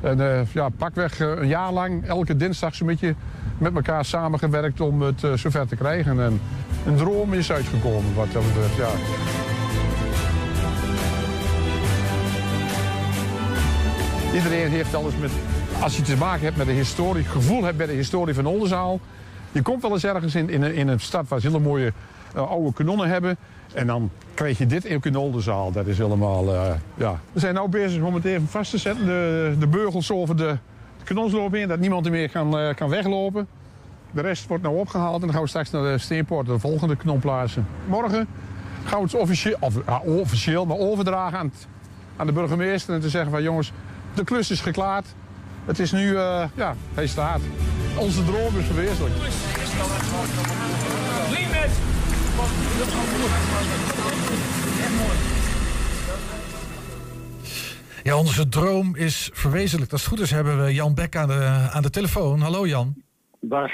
[0.03, 3.15] En uh, ja, pakweg een jaar lang, elke dinsdag zo'n beetje
[3.59, 6.21] met elkaar samengewerkt om het uh, zover te krijgen.
[6.21, 6.41] En
[6.87, 8.91] een droom is uitgekomen wat dat betreft, ja.
[14.35, 15.31] Iedereen heeft alles met,
[15.81, 19.01] als je te maken hebt met de historie, gevoel hebt bij de historie van Oldenzaal.
[19.53, 21.93] Je komt wel eens ergens in, in, een, in een stad waar ze hele mooie
[22.37, 23.37] uh, oude kanonnen hebben.
[23.75, 25.73] En dan krijg je dit in Oldenzaal.
[25.73, 27.21] Dat is helemaal, uh, ja.
[27.33, 29.07] We zijn nu bezig om het even vast te zetten.
[29.07, 30.57] De, de beugels over de,
[31.05, 33.49] kanonsloop in, dat niemand er meer kan, uh, kan weglopen.
[34.11, 36.97] De rest wordt nou opgehaald en dan gaan we straks naar de Steenpoort, de volgende
[36.97, 37.67] kanon plaatsen.
[37.87, 38.27] Morgen
[38.85, 41.53] gaan we het officieel, of, ja, officieel maar overdragen
[42.17, 43.73] aan, de burgemeester en te zeggen van jongens,
[44.15, 45.07] de klus is geklaard.
[45.65, 47.41] Het is nu, uh, ja, hij staat.
[47.97, 49.15] Onze droom is verwezenlijk.
[58.03, 59.93] Ja, onze droom is verwezenlijkt.
[59.93, 62.41] Als het goed is hebben we Jan Beck aan de, aan de telefoon.
[62.41, 63.03] Hallo Jan.
[63.41, 63.71] Dag.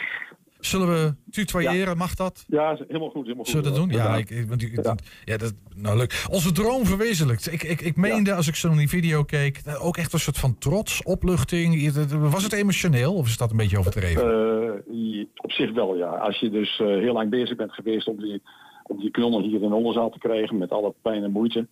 [0.60, 1.96] Zullen we tutoyeren?
[1.96, 2.44] Mag dat?
[2.48, 3.22] Ja, helemaal goed.
[3.22, 3.48] Helemaal goed.
[3.48, 3.90] Zullen we dat doen?
[3.90, 4.94] Ja, ik, ik, want, ja.
[5.24, 5.36] ja.
[5.36, 6.24] dat, nou leuk.
[6.30, 7.52] Onze droom verwezenlijkt.
[7.52, 10.38] Ik, ik, ik meende, als ik zo naar die video keek, ook echt een soort
[10.38, 11.92] van trots, opluchting.
[12.30, 14.82] Was het emotioneel of is dat een beetje overdreven?
[14.90, 16.08] Uh, op zich wel, ja.
[16.08, 18.42] Als je dus uh, heel lang bezig bent geweest om die,
[18.82, 21.66] om die kanonnen hier in Oldenzaal te krijgen, met alle pijn en moeite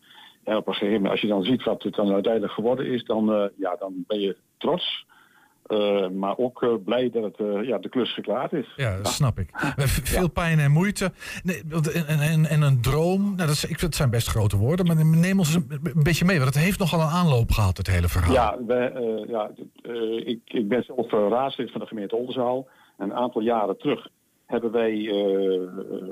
[0.44, 3.05] En op een gegeven moment, als je dan ziet wat het dan uiteindelijk geworden is,
[3.05, 5.07] dan, eh, ja, dan ben je trots.
[5.67, 8.73] Eh, maar ook eh, blij dat het, eh, ja, de klus geklaard is.
[8.77, 9.51] Ja, dat snap ik.
[10.15, 11.13] Veel pijn en moeite.
[11.43, 13.23] Nee, en, en, en, en een droom.
[13.23, 14.87] Nou, dat, is, ik zijn best grote woorden.
[14.87, 16.39] Maar neem ons een, een beetje mee.
[16.39, 18.33] Want het heeft nogal een aanloop gehad, het hele verhaal.
[18.33, 18.59] Ja,
[19.29, 19.51] ja
[20.25, 22.69] ik, ik ben zelf raadslid van de gemeente Oldenzaal.
[22.97, 24.09] En een aantal jaren terug
[24.47, 25.09] hebben wij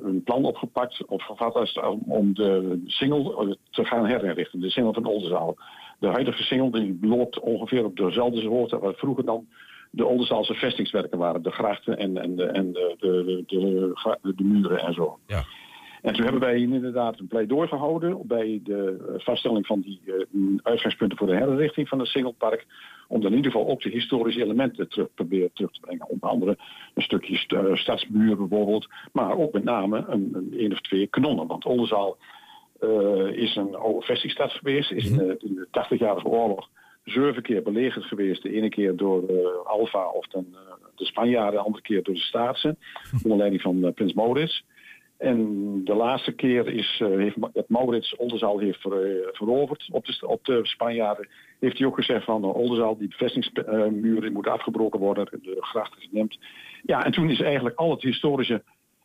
[0.03, 4.61] een plan opgepakt, opgevat om de single te gaan herinrichten.
[4.61, 5.57] De single van Oldenzaal.
[6.05, 9.47] De huidige single die loopt ongeveer op dezelfde hoogte waar vroeger dan
[9.90, 11.43] de Oldenzaalse vestingswerken waren.
[11.43, 12.95] De grachten en, en, de, en de,
[13.47, 15.19] de, de, muren en zo.
[15.27, 15.45] Ja.
[16.03, 20.12] En toen hebben wij inderdaad een pleidooi gehouden bij de eh, vaststelling van die eh,
[20.62, 22.67] uitgangspunten voor de herinrichting van het Singelpark.
[23.09, 26.09] Om dan in ieder geval ook de historische elementen terug proberen terug te brengen.
[26.09, 26.57] Onder andere
[26.95, 28.88] een stukje st- eh, stadsmuur bijvoorbeeld.
[29.12, 31.47] Maar ook met name een, een, of twee kanonnen.
[31.47, 32.27] Want Oldenzaal eh,
[33.35, 34.92] is een oude vestingstad geweest.
[34.92, 36.68] Is in, de, in de 80-jarige oorlog
[37.05, 38.42] zeven keer belegerd geweest.
[38.42, 40.59] De ene keer door eh, Alfa of dan, eh,
[40.94, 41.61] de Spanjaarden.
[41.61, 42.79] De andere keer door de Staatsen.
[43.23, 44.64] Onder leiding van eh, prins Maurits.
[45.16, 47.37] En de laatste keer is, eh, heeft
[47.68, 51.29] Maurits Oldenzaal heeft ver- eh, veroverd op de, op de Spanjaarden.
[51.61, 55.29] Heeft hij ook gezegd van Oldenzaal, die bevestingsmuren moet afgebroken worden.
[55.42, 56.38] De grachten gedempt.
[56.83, 58.62] Ja, en toen is eigenlijk al het historische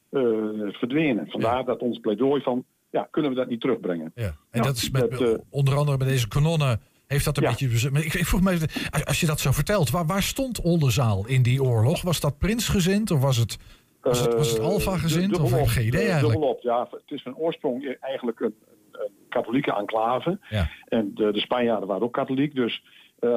[0.10, 0.22] eh,
[0.68, 1.30] verdwenen.
[1.30, 4.12] Vandaar dat ons pleidooi van, ja, kunnen we dat niet terugbrengen?
[4.16, 4.36] Ja.
[4.52, 6.82] En dat is met, dat, eh, onder andere met deze kanonnen.
[7.08, 7.50] Heeft dat een Ja.
[7.50, 7.92] beetje.
[7.92, 8.68] maar Ik, ik vroeg me even,
[9.06, 12.02] als je dat zo vertelt, waar, waar stond Oldenzaal in die oorlog?
[12.02, 13.58] Was dat prinsgezind of was het,
[14.02, 15.40] was het, was het Eh, Alfa-gezind?
[15.40, 16.32] Of heb geen idee eigenlijk?
[16.34, 16.88] dubbelop, ja.
[16.92, 18.46] Het is van oorsprong eigenlijk een,
[18.92, 20.40] een, een katholieke enclave.
[20.50, 20.70] Ja.
[20.88, 22.84] En de, de Spanjaarden waren ook katholiek, dus
[23.20, 23.30] eh,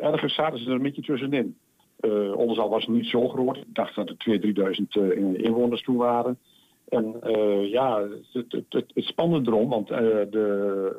[0.00, 1.56] ergens zaten ze er een beetje tussenin.
[2.00, 3.56] Eh Oldenzaal was niet zo groot.
[3.56, 6.38] Ik dacht dat er 2.000, 3.000 eh, inwoners toen waren.
[6.88, 9.98] En eh, ja, het, het, spannende erom, want eh,
[10.30, 10.96] de,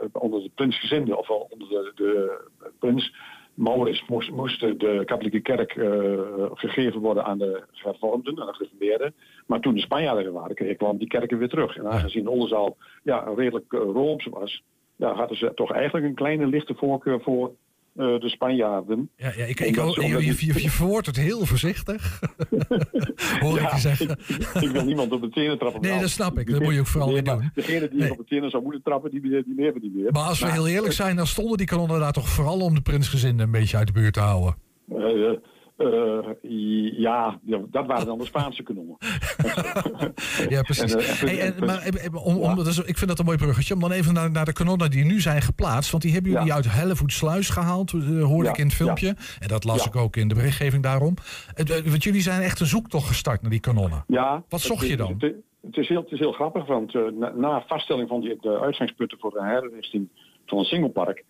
[0.00, 2.40] eh, onder de prinsgezinde, of onder de, de
[2.78, 3.14] prins
[3.54, 5.72] Maurits, moest, moest de katholieke kerk
[6.54, 9.14] gegeven worden aan de hervormden, aan de gereformeerden.
[9.46, 11.76] Maar toen de Spanjaarden er waren, kwamen die kerken weer terug.
[11.76, 14.62] En aangezien Oldenzaal ja, redelijk rooms was,
[14.96, 17.52] ja, hadden ze toch eigenlijk een kleine lichte voorkeur voor
[17.94, 19.10] eh, de Spanjaarden.
[19.16, 22.20] Ja, ja, ik, ik, je, je, verwoordt het heel voorzichtig.
[23.40, 24.10] Hoor ik je zeggen.
[24.64, 25.80] Ik, wil niemand op de tenen trappen.
[25.80, 26.50] Nee, dat snap ik.
[26.50, 27.50] Dat moet je ook vooral nee, niet doen.
[27.54, 28.10] Degene die Nee.
[28.10, 30.12] op de tenen zou moeten trappen, die, die, die niet meer.
[30.12, 32.74] Maar als we Nou, heel eerlijk zijn, dan stonden die kanonnen daar toch vooral om
[32.74, 34.54] de prinsgezinden een beetje uit de buurt te houden.
[34.88, 35.32] Eh,
[35.76, 36.28] eh,
[36.98, 37.38] ja,
[37.70, 38.96] dat waren dan de Spaanse kanonnen.
[40.48, 40.94] Ja, precies.
[42.84, 43.74] Ik vind dat een mooi bruggetje.
[43.74, 45.90] Om dan even naar, naar de kanonnen die nu zijn geplaatst.
[45.90, 46.54] Want die hebben jullie Ja.
[46.54, 49.16] uit Hellevoetsluis gehaald, eh, hoorde Ja, ik in het filmpje.
[49.38, 51.14] En dat las ik ook in de berichtgeving daarom.
[51.54, 54.04] Eh, Want jullie zijn echt een zoektocht gestart naar die kanonnen.
[54.06, 55.14] Ja, Wat zocht het- je dan?
[55.18, 58.60] Het, het, is, heel, het is heel grappig, want na, na vaststelling van die, de
[58.60, 60.08] uitgangspunten voor de herinrichting
[60.46, 61.24] van een singlepark,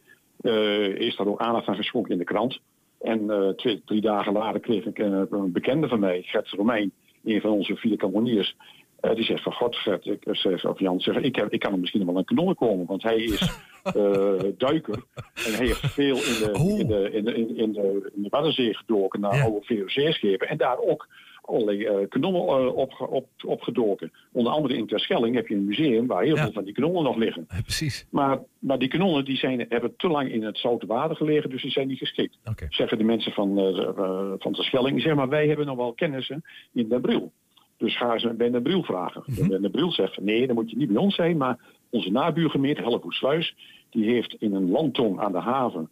[0.98, 2.60] is daar ook aandacht aan geschonken in de krant.
[3.04, 6.92] En eh, twee, drie dagen later kreeg ik een, een bekende van mij, Gert Romein,
[7.24, 8.56] een van onze vier kanoniers.
[9.00, 11.70] eh, die zegt van God, Gert, ik zeg, of Jan, zeg, ik, heb, ik kan
[11.72, 13.48] hem misschien wel een kanon komen, want hij is
[13.82, 15.02] eh, duiker.
[15.46, 16.78] En hij heeft veel in de, Oh.
[16.78, 19.42] in de, in de, in, in de, in de Waddenzee gedoken naar Ja.
[19.42, 20.48] oude VOC-schepen.
[20.48, 21.08] En daar ook
[21.46, 24.12] allerlei eh, kanonnen eh, opge- op, opgedoken.
[24.32, 26.42] Onder andere in Terschelling heb je een museum waar heel Ja.
[26.42, 27.44] veel van die kanonnen nog liggen.
[27.48, 28.06] Eh, Precies.
[28.10, 31.62] Maar, maar die kanonnen die zijn, hebben te lang in het zoute water gelegen, dus
[31.62, 32.38] die zijn niet geschikt.
[32.68, 34.96] Zeggen de mensen van, eh, van Terschelling.
[35.00, 37.32] Zeggen, maar wij hebben nog wel kennissen in Den Bril.
[37.76, 39.22] Dus ga ze bij Den Bril vragen.
[39.50, 41.36] En Den Bril zegt, nee, dan moet je niet bij ons zijn.
[41.36, 41.58] Maar
[41.90, 43.54] onze nabuurgemeente, Hellevoetsluis,
[43.90, 45.90] die heeft in een landtong aan de haven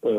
[0.00, 0.12] eh,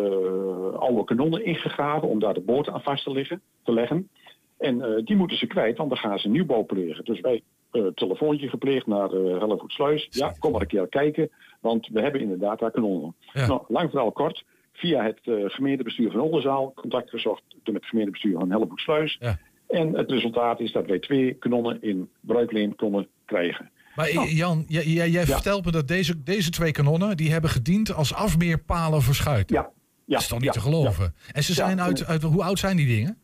[0.80, 4.10] oude kanonnen ingegraven om daar de boten aan vast te, liggen, te leggen.
[4.58, 7.06] En eh, die moeten ze kwijt, want dan gaan ze nieuwbouw plegen.
[7.06, 7.42] Dus wij
[7.72, 10.08] eh telefoontje gepleegd naar uh, Hellevoetsluis.
[10.10, 13.16] Ja, kom maar een keer kijken, want we hebben inderdaad daar kanonnen.
[13.34, 13.48] Ja.
[13.48, 14.44] Nou, lang verhaal kort.
[14.74, 15.20] Via het
[15.52, 19.18] gemeentebestuur van Oldenzaal contact gezocht met het gemeentebestuur van Hellevoetsluis.
[19.20, 19.40] Ja.
[19.68, 23.70] En het resultaat is dat wij twee kanonnen in bruikleen konden krijgen.
[23.96, 25.26] Maar eh, Jan, jij, jij, Ja.
[25.26, 27.18] vertelt me dat deze, deze twee kanonnen...
[27.18, 29.56] die hebben gediend als afmeerpalen voor schuiten.
[29.56, 29.70] Ja, ja
[30.06, 31.16] dat is toch niet te geloven?
[31.32, 32.22] En ze zijn uit, uit...
[32.24, 33.18] Hoe oud zijn die dingen?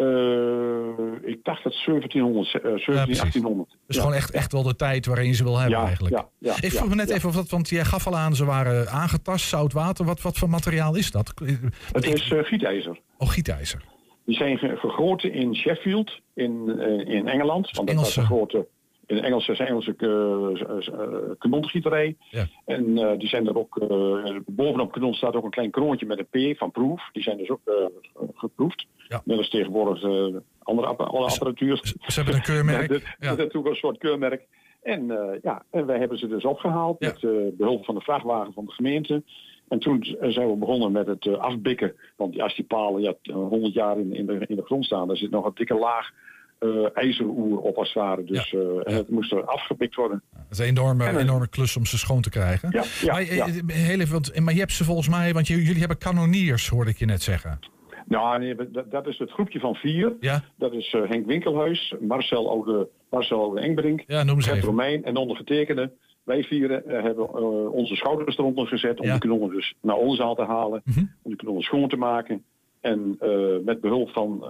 [0.00, 3.20] Eh, ik dacht dat 1700, eh, 17, Ja, precies.
[3.20, 3.76] 1800.
[3.86, 6.14] Dus gewoon echt, echt wel de tijd waarin je ze wil hebben eigenlijk.
[6.14, 8.44] Ja, ja, ik vroeg me net even of dat, want jij gaf al aan, ze
[8.44, 10.04] waren aangetast, zout water.
[10.04, 11.32] Wat, wat voor materiaal is dat?
[11.92, 12.98] Het is eh, gietijzer.
[13.18, 13.82] Oh, gietijzer.
[14.24, 17.70] Die zijn ge- gegoten in Sheffield in, eh, in Engeland.
[17.70, 18.66] Want dat was een grote,
[19.06, 22.16] in de Engelse, Engelse uh, kanongieterij.
[22.30, 22.46] Ja.
[22.64, 26.18] En eh, die zijn er ook, eh, bovenop kanon staat ook een klein kroontje met
[26.30, 27.08] een P van proef.
[27.12, 27.74] Die zijn dus ook eh,
[28.34, 28.86] geproefd.
[29.10, 29.22] Ja.
[29.24, 31.80] Net als tegenwoordig eh, andere, alle apparatuur.
[32.06, 32.88] Ze hebben een keurmerk.
[32.92, 33.34] Dit, Ja.
[33.34, 34.42] natuurlijk een soort keurmerk.
[34.82, 37.08] En, eh, ja, en wij hebben ze dus opgehaald Ja.
[37.08, 39.22] met eh, behulp van de vrachtwagen van de gemeente.
[39.68, 41.94] En toen zijn we begonnen met het afbikken.
[42.16, 45.16] Want als die palen ja, 100 jaar in, in, de, in de grond staan, daar
[45.16, 46.10] zit nog een dikke laag
[46.94, 48.24] ijzeroer op als het ware.
[48.24, 48.52] Dus
[48.84, 50.22] en het moest er afgebikt worden.
[50.32, 52.68] Dat is een enorme, En enorme klus om ze schoon te krijgen.
[52.72, 53.46] Ja, ja, maar, ja.
[53.66, 56.98] heel even, want, maar je hebt ze volgens mij, want jullie hebben kanoniers, hoorde ik
[56.98, 57.58] je net zeggen.
[58.10, 60.16] Nou, nee, dat, dat is het groepje van vier.
[60.20, 64.64] Ja, Dat is eh, Henk Winkelhuis, Marcel Oude, Marcel Oude Engbrink, ja noem ze Gert.
[64.64, 65.90] Romein en ondergetekende.
[66.24, 69.10] Wij vieren eh, hebben eh, onze schouders eronder gezet om Ja.
[69.10, 70.82] die kanonnen dus naar ons zaal te halen.
[70.84, 70.98] Mhm.
[70.98, 72.44] Om die kanonnen schoon te maken.
[72.80, 73.16] En
[73.64, 74.42] met behulp van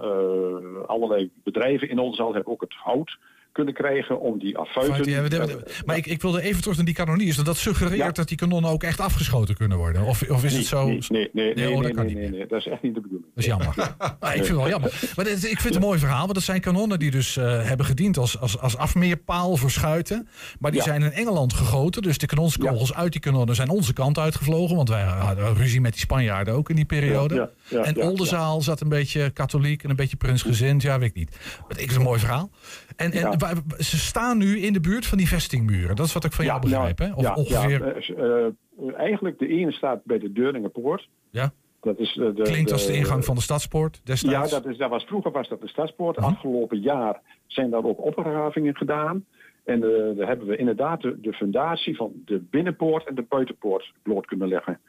[0.87, 3.17] allerlei bedrijven in onze zaal hebben we ook het hout
[3.51, 6.93] kunnen krijgen om die ja, we- Eh, maar ik, ik wilde even terug naar die
[6.93, 7.37] kanoniers.
[7.37, 8.11] Dat suggereert Ja.
[8.11, 10.01] dat die kanonnen ook echt afgeschoten kunnen worden.
[10.05, 10.85] Of, of is het zo?
[10.87, 13.27] Nee, nee, nee, nee, oh, dat nee, dat is echt niet de bedoeling.
[13.35, 13.69] Dat is jammer.
[14.19, 15.11] Ah, ik vind het wel jammer.
[15.15, 16.21] Maar dit- ik vind het een mooi verhaal.
[16.21, 20.27] Want dat zijn kanonnen die dus eh, hebben gediend als, als, als afmeerpaal voor schuiten.
[20.59, 20.85] Maar die Ja.
[20.85, 22.01] zijn in Engeland gegoten.
[22.01, 24.75] Dus de kanonskogels uit die kanonnen zijn onze kant uitgevlogen.
[24.75, 27.49] Want wij hadden ruzie met die Spanjaarden ook in die periode.
[27.83, 30.81] En Oldenzaal zat een beetje katholiek en een beetje prinsgezind.
[30.81, 31.29] Ja, weet ik niet.
[31.59, 32.49] Maar het is een mooi verhaal.
[32.95, 33.37] En, en
[33.77, 35.95] ze staan nu in de buurt van die vestingmuren.
[35.95, 36.97] Dat is wat ik van jou begrijp.
[36.97, 37.13] hè?
[37.13, 37.85] Of ja, ongeveer.
[37.85, 38.53] ja, eh, eh,
[38.97, 41.07] eigenlijk de ene staat bij de Deuringenpoort.
[41.29, 41.51] Ja.
[41.81, 44.51] Dat is, eh, de, Klinkt als de ingang van de stadspoort Ja, destijds.
[44.51, 46.17] dat is, dat was, vroeger was dat de stadspoort.
[46.17, 46.25] Mhm.
[46.25, 49.25] Afgelopen jaar zijn daar ook opgravingen gedaan.
[49.71, 53.93] En eh, daar hebben we inderdaad de, de fundatie van de binnenpoort en de buitenpoort
[54.03, 54.79] bloot kunnen leggen.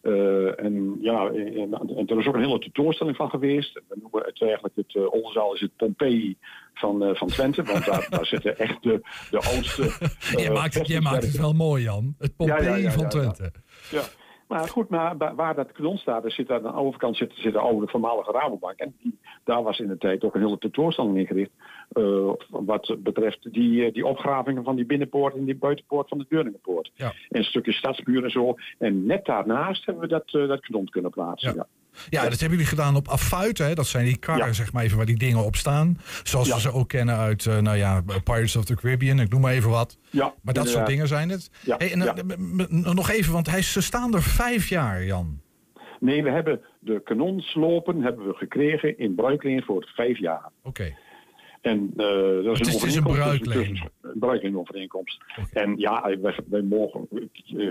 [0.00, 3.74] Eh, en ja, en, en er is ook een hele tentoonstelling van geweest.
[3.74, 6.36] We noemen het eigenlijk het uh, Oldenzaal is het Pompeii
[6.74, 7.62] van, van Twente.
[7.62, 10.08] Want daar, daar zitten echt de, de oudste.
[10.36, 12.14] Jij, maakt het, jij maakt het wel mooi, Jan.
[12.18, 13.52] Het Pompeii Ja, ja, ja, van Twente.
[13.90, 14.02] Ja.
[14.48, 17.58] Maar goed, maar waar dat kanon staat, er zit aan de overkant zit, zit de
[17.58, 18.78] oude voormalige Rabobank.
[18.78, 21.50] En die, daar was in de tijd ook een hele tentoonstelling ingericht.
[21.92, 26.26] Eh, wat betreft die, eh, die opgravingen van die binnenpoort en die buitenpoort van de
[26.28, 26.90] Deurningenpoort.
[26.94, 27.06] Ja.
[27.06, 28.54] En een stukje stadsmuur en zo.
[28.78, 31.54] En net daarnaast hebben we dat, eh, dat kanon kunnen plaatsen.
[31.54, 31.66] Ja.
[32.08, 32.22] Ja.
[32.22, 33.66] Dat hebben jullie gedaan op affuiten.
[33.66, 33.74] Hè?
[33.74, 34.52] Dat zijn die karren, Ja.
[34.52, 35.98] zeg maar even, waar die dingen op staan.
[36.22, 36.54] Zoals Ja.
[36.54, 39.20] we ze ook kennen uit, nou ja, Pirates of the Caribbean.
[39.20, 39.98] Ik noem maar even wat.
[40.10, 41.50] Ja, Maar dat soort dingen zijn het.
[41.64, 45.40] Ja, Hey, en, nog even, want hij, ze staan er vijf jaar, Jan.
[46.00, 50.50] Nee, we hebben de kanonslopen hebben we gekregen in bruikleen voor vijf jaar.
[50.62, 50.94] Oké.
[51.66, 53.90] En eh, dat is Het is- is een overeenkomst bruikleen.
[54.02, 55.20] Een bruikleenovereenkomst.
[55.40, 55.60] Oké.
[55.60, 57.20] En ja, wij, wij mogen, eh,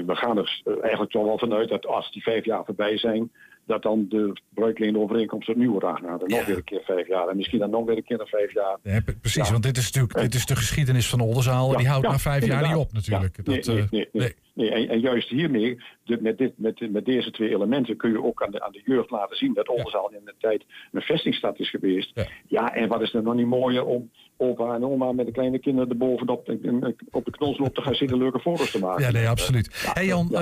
[0.06, 3.32] we gaan er eh, eigenlijk toch wel vanuit dat als die vijf jaar voorbij zijn,
[3.66, 6.30] dat dan de bruikleenovereenkomst opnieuw wordt aangenomen.
[6.30, 6.46] Nog Ja.
[6.46, 8.78] weer een keer vijf jaar en misschien dan nog weer een keer een vijf jaar.
[8.84, 9.52] Ja, pre- precies, Ja.
[9.52, 11.72] want dit is natuurlijk dit is de geschiedenis van Oldenzaal.
[11.72, 13.38] Ja, die houdt na vijf jaar niet op natuurlijk.
[13.38, 14.34] Ja, Dat, nee, eh, nee, nee, nee.
[14.54, 18.24] Nee, en, en juist hiermee, de- met, dit, met, met deze twee elementen, kun je
[18.24, 21.60] ook aan de, aan de jeugd laten zien dat Oldenzaal in de tijd een vestingstad
[21.60, 22.22] is geweest.
[22.48, 22.74] Ja.
[22.74, 25.90] En wat is er nog niet mooier om opa en oma met de kleine kinderen
[25.90, 29.04] erbovenop en- en- op de knonsloop te gaan zitten leuke foto's te maken.
[29.04, 29.82] Ja, nee, absoluut.
[29.86, 30.40] Ja, hey Jan, ja.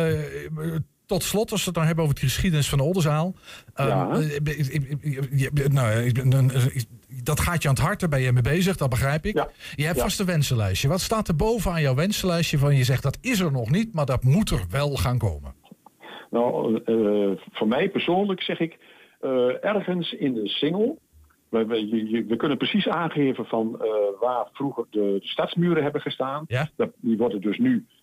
[1.13, 3.33] Eh, tot slot, als we het dan hebben over de geschiedenis van de Oldenzaal.
[3.75, 4.09] Ja.
[4.09, 6.83] eh, nou, eh,
[7.23, 9.35] dat gaat je aan het hart, daar ben je mee bezig, dat begrijp ik.
[9.35, 9.49] Ja.
[9.75, 10.87] Je hebt vast een wensenlijstje.
[10.87, 14.05] Wat staat er bovenaan jouw wensenlijstje van je zegt dat is er nog niet, maar
[14.05, 15.53] dat moet er wel gaan komen?
[16.29, 18.77] Nou, eh, voor mij persoonlijk zeg ik,
[19.19, 20.95] eh, ergens in de single.
[21.49, 21.65] We,
[22.27, 26.45] we, kunnen precies aangeven van eh, waar vroeger de, stadsmuren hebben gestaan.
[26.47, 26.69] Ja.
[26.75, 28.02] Dat, die worden dus nu eh,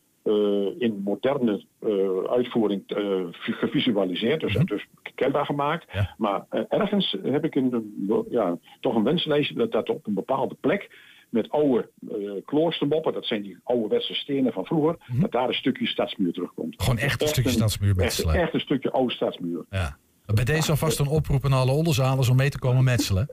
[0.78, 2.96] in moderne eh, uitvoering eh,
[3.30, 5.86] vi- gevisualiseerd, dus, dus kenbaar gemaakt.
[5.86, 5.96] Mhm.
[5.96, 6.14] Ja.
[6.18, 7.94] Maar eh, ergens heb ik een,
[8.30, 10.90] ja, toch een wenslijstje dat dat op een bepaalde plek
[11.28, 15.86] met oude eh, kloostermoppen, dat zijn die ouderwetse stenen van vroeger, dat daar een stukje
[15.86, 16.74] stadsmuur terugkomt.
[16.74, 16.82] Mhm.
[16.82, 18.34] Gewoon echt een stukje stadsmuur echt, metselen.
[18.34, 19.64] echt een stukje oude stadsmuur.
[19.70, 19.96] Ja.
[20.34, 23.28] Bij deze alvast een oproep aan alle Oldenzalers om mee te komen metselen.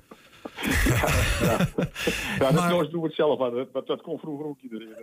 [1.42, 1.58] Ja,
[2.38, 4.94] dat Maar- nooit doen we het zelf, maar dat, dat, dat kon vroeger ook iedereen.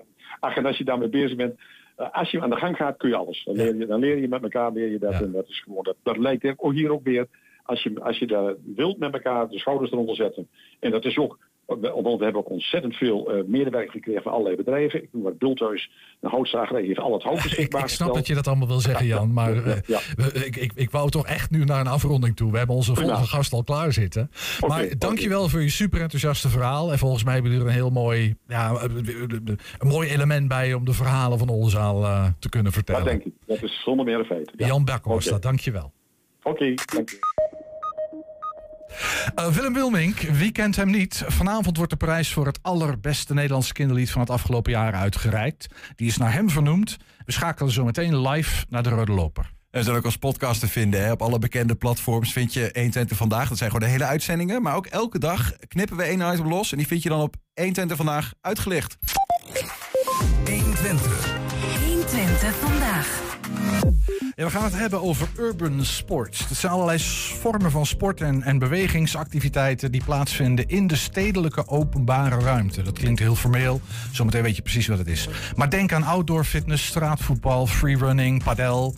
[0.40, 1.54] Ach, en als je daarmee bezig bent,
[1.96, 3.44] eh, als je aan de gang gaat, kun je alles.
[3.44, 5.12] Dan leer je, dan leer je met elkaar, leer je dat.
[5.12, 5.20] Ja.
[5.20, 7.26] En dat is gewoon, dat, dat lijkt ook hier ook weer,
[7.64, 10.48] als je, als je daar wilt met elkaar de schouders eronder zetten.
[10.80, 11.80] En dat is ook, want
[12.18, 15.02] we hebben ook ontzettend veel medewerking gekregen van allerlei bedrijven.
[15.02, 18.14] Ik noem maar Bulthuis, een houtzagerij, heeft al het hout Ik, beschikbaar ik snap gesteld.
[18.14, 19.32] dat je dat allemaal wil zeggen, Jan.
[19.32, 20.00] Maar eh, Ja.
[20.44, 22.50] ik, ik, ik wou toch echt nu naar een afronding toe.
[22.52, 23.26] We hebben onze volgende Nou.
[23.28, 24.30] gast al klaar zitten.
[24.66, 24.96] maar oké.
[24.98, 26.92] dankjewel voor je super enthousiaste verhaal.
[26.92, 28.82] En volgens mij hebben jullie er een heel mooi, ja,
[29.78, 33.04] een mooi element bij om de verhalen van Oldenzaal eh, te kunnen vertellen.
[33.04, 33.32] Dat denk ik.
[33.46, 34.52] Dat is zonder meer een feit.
[34.56, 34.66] Ja.
[34.66, 35.40] Jan Beckhorst, Oké.
[35.40, 35.92] dankjewel.
[36.42, 37.10] Oké, dank
[39.34, 41.24] Eh, Willem Wilmink, wie kent hem niet?
[41.26, 45.66] Vanavond wordt de prijs voor het allerbeste Nederlandse kinderlied van het afgelopen jaar uitgereikt.
[45.96, 46.96] Die is naar hem vernoemd.
[47.24, 49.52] We schakelen zo meteen live naar de Rode Loper.
[49.70, 51.04] En zijn ook als podcast te vinden.
[51.04, 51.12] Hè?
[51.12, 53.48] Op alle bekende platforms vind je 120 Vandaag.
[53.48, 54.62] Dat zijn gewoon de hele uitzendingen.
[54.62, 56.72] Maar ook elke dag knippen we één item los.
[56.72, 58.96] En die vind je dan op 120 Vandaag uitgelicht.
[60.74, 61.08] Twente.
[61.84, 63.33] 120 vandaag.
[64.34, 66.48] We gaan het hebben over urban sports.
[66.48, 66.98] Dat zijn allerlei
[67.40, 72.82] vormen van sport en, en bewegingsactiviteiten die plaatsvinden in de stedelijke openbare ruimte.
[72.82, 73.80] Dat klinkt heel formeel,
[74.12, 75.28] zometeen weet je precies wat het is.
[75.56, 78.94] Maar denk aan outdoor fitness, straatvoetbal, freerunning, padel.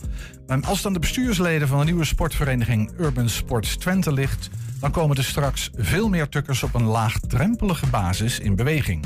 [0.47, 5.17] En als dan de bestuursleden van de nieuwe sportvereniging Urban Sports Twente ligt, dan komen
[5.17, 9.05] er straks veel meer tukkers op een laagdrempelige basis in beweging.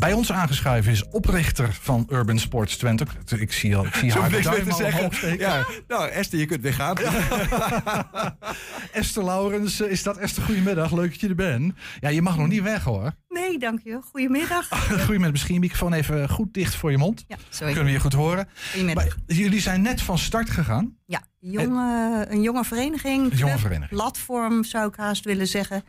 [0.00, 3.06] Bij ons aangeschuiven is oprichter van Urban Sports Twente.
[3.38, 5.38] Ik zie, al, ik zie haar niks duim meer te al zeggen.
[5.38, 6.96] Ja, nou, Esther, je kunt weer gaan.
[8.92, 10.42] Esther Laurens, eh, is dat Esther?
[10.42, 11.74] Goedemiddag, leuk dat je er bent.
[12.00, 13.12] Ja, je mag nog niet weg hoor.
[13.28, 14.00] Nee, dank je.
[14.02, 14.68] Goedemiddag.
[14.88, 17.24] Goedemiddag, misschien je microfoon even goed dicht voor je mond.
[17.26, 17.72] Ja, sorry.
[17.72, 18.48] Kunnen we je goed horen.
[18.70, 19.04] Goedemiddag.
[19.04, 20.96] Maar jullie zijn net van start gegaan.
[21.06, 23.32] Ja, jonge, een jonge vereniging.
[23.32, 24.00] Een jonge vereniging.
[24.00, 25.82] Platform zou ik haast willen zeggen.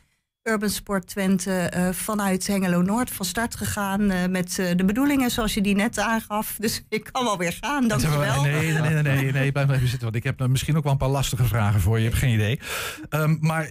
[0.43, 5.32] Urban Sport Twente eh, vanuit Hengelo Noord van start gegaan eh, met eh, de bedoelingen
[5.32, 6.56] zoals je die net aangaf.
[6.60, 8.41] Dus ik kan wel weer gaan, dankjewel.
[8.41, 10.04] Nee, nee, nee, nee, nee, blijf even zitten.
[10.04, 12.04] Want ik heb misschien ook wel een paar lastige vragen voor je.
[12.04, 12.60] Je hebt geen idee.
[13.10, 13.69] Ehm, maar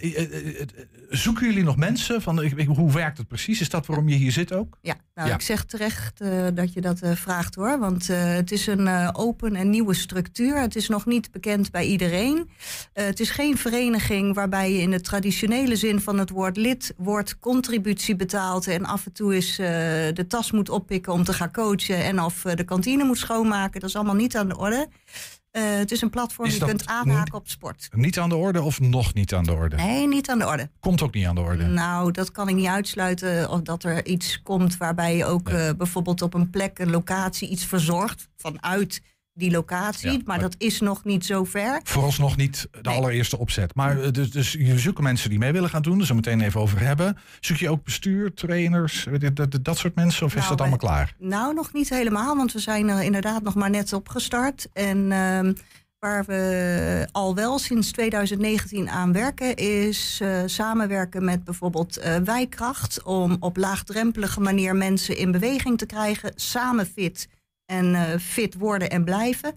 [1.11, 2.23] zoeken jullie nog mensen?
[2.23, 3.61] Van, ik- ik- hoe werkt het precies?
[3.61, 4.79] Is dat waarom je hier zit ook?
[4.83, 5.35] Ja, nou, Ja.
[5.35, 7.79] ik zeg terecht eh, dat je dat eh, vraagt hoor.
[7.79, 10.61] Want eh, het is een open en nieuwe structuur.
[10.61, 12.51] Het is nog niet bekend bij iedereen.
[12.93, 17.39] Het is geen vereniging waarbij je in de traditionele zin van het woord lid wordt,
[17.39, 19.41] contributie betaalt en af en toe eh,
[20.15, 23.81] de tas moet oppikken om te gaan coachen en of de kantine moet schoonmaken.
[23.81, 24.89] Dat is allemaal niet aan de orde.
[25.51, 27.89] Eh, het is een platform Is je kunt aanhaken op sport.
[27.93, 29.77] Niet aan de orde of nog niet aan de orde?
[29.77, 30.71] Nee, niet aan de orde.
[30.81, 31.65] Komt ook niet aan de orde.
[31.65, 33.51] Nou, dat kan ik niet uitsluiten.
[33.51, 35.69] Of dat er iets komt waarbij je ook Nee.
[35.69, 40.11] eh, bijvoorbeeld op een plek, een locatie, iets verzorgt vanuit die locatie.
[40.13, 41.81] Ja, maar dat is nog niet zo ver.
[41.85, 42.97] Vooralsnog niet de Nee.
[42.97, 43.75] allereerste opzet.
[43.75, 45.99] Maar eh, dus, dus jullie zoeken mensen die mee willen gaan doen.
[45.99, 47.17] Daar zullen we meteen even over hebben.
[47.41, 50.27] Zoek je ook bestuur, trainers, eh, dat, dat, dat soort mensen?
[50.27, 51.15] Of is Nou, dat allemaal klaar?
[51.19, 54.69] Nou, nog niet helemaal, want we zijn er inderdaad nog maar net opgestart.
[54.73, 55.53] En ehm,
[55.99, 63.03] waar we al wel sinds 2019 aan werken, is samenwerken met bijvoorbeeld eh, Wijkracht.
[63.03, 67.29] Om op laagdrempelige manier mensen in beweging te krijgen, samen fit
[67.71, 69.55] en eh, fit worden en blijven.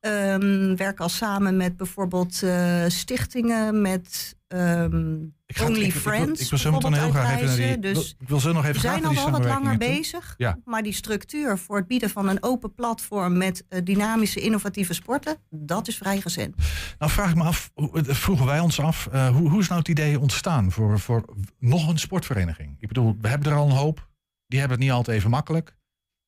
[0.00, 5.14] Ehm werk al samen met bijvoorbeeld eh, stichtingen, met ehm,
[5.46, 6.40] Ik ga- Only ik- ik wil- Friends.
[6.40, 7.92] Ik wil zo meteen heel bijvoorbeeld graag even naar die...
[7.94, 10.34] Dus ik wil zo nog even we zijn al wel wat langer bezig.
[10.36, 10.58] Ja.
[10.64, 15.36] Maar die structuur voor het bieden van een open platform met eh, dynamische, innovatieve sporten,
[15.50, 16.54] dat is vrij recent.
[16.98, 17.70] Nou vraag ik me af,
[18.04, 21.24] vroegen wij ons af, hoe, hoe is nou het idee ontstaan voor, voor
[21.58, 22.76] nog een sportvereniging?
[22.78, 24.08] Ik bedoel, we hebben er al een hoop.
[24.46, 25.76] Die hebben het niet altijd even makkelijk.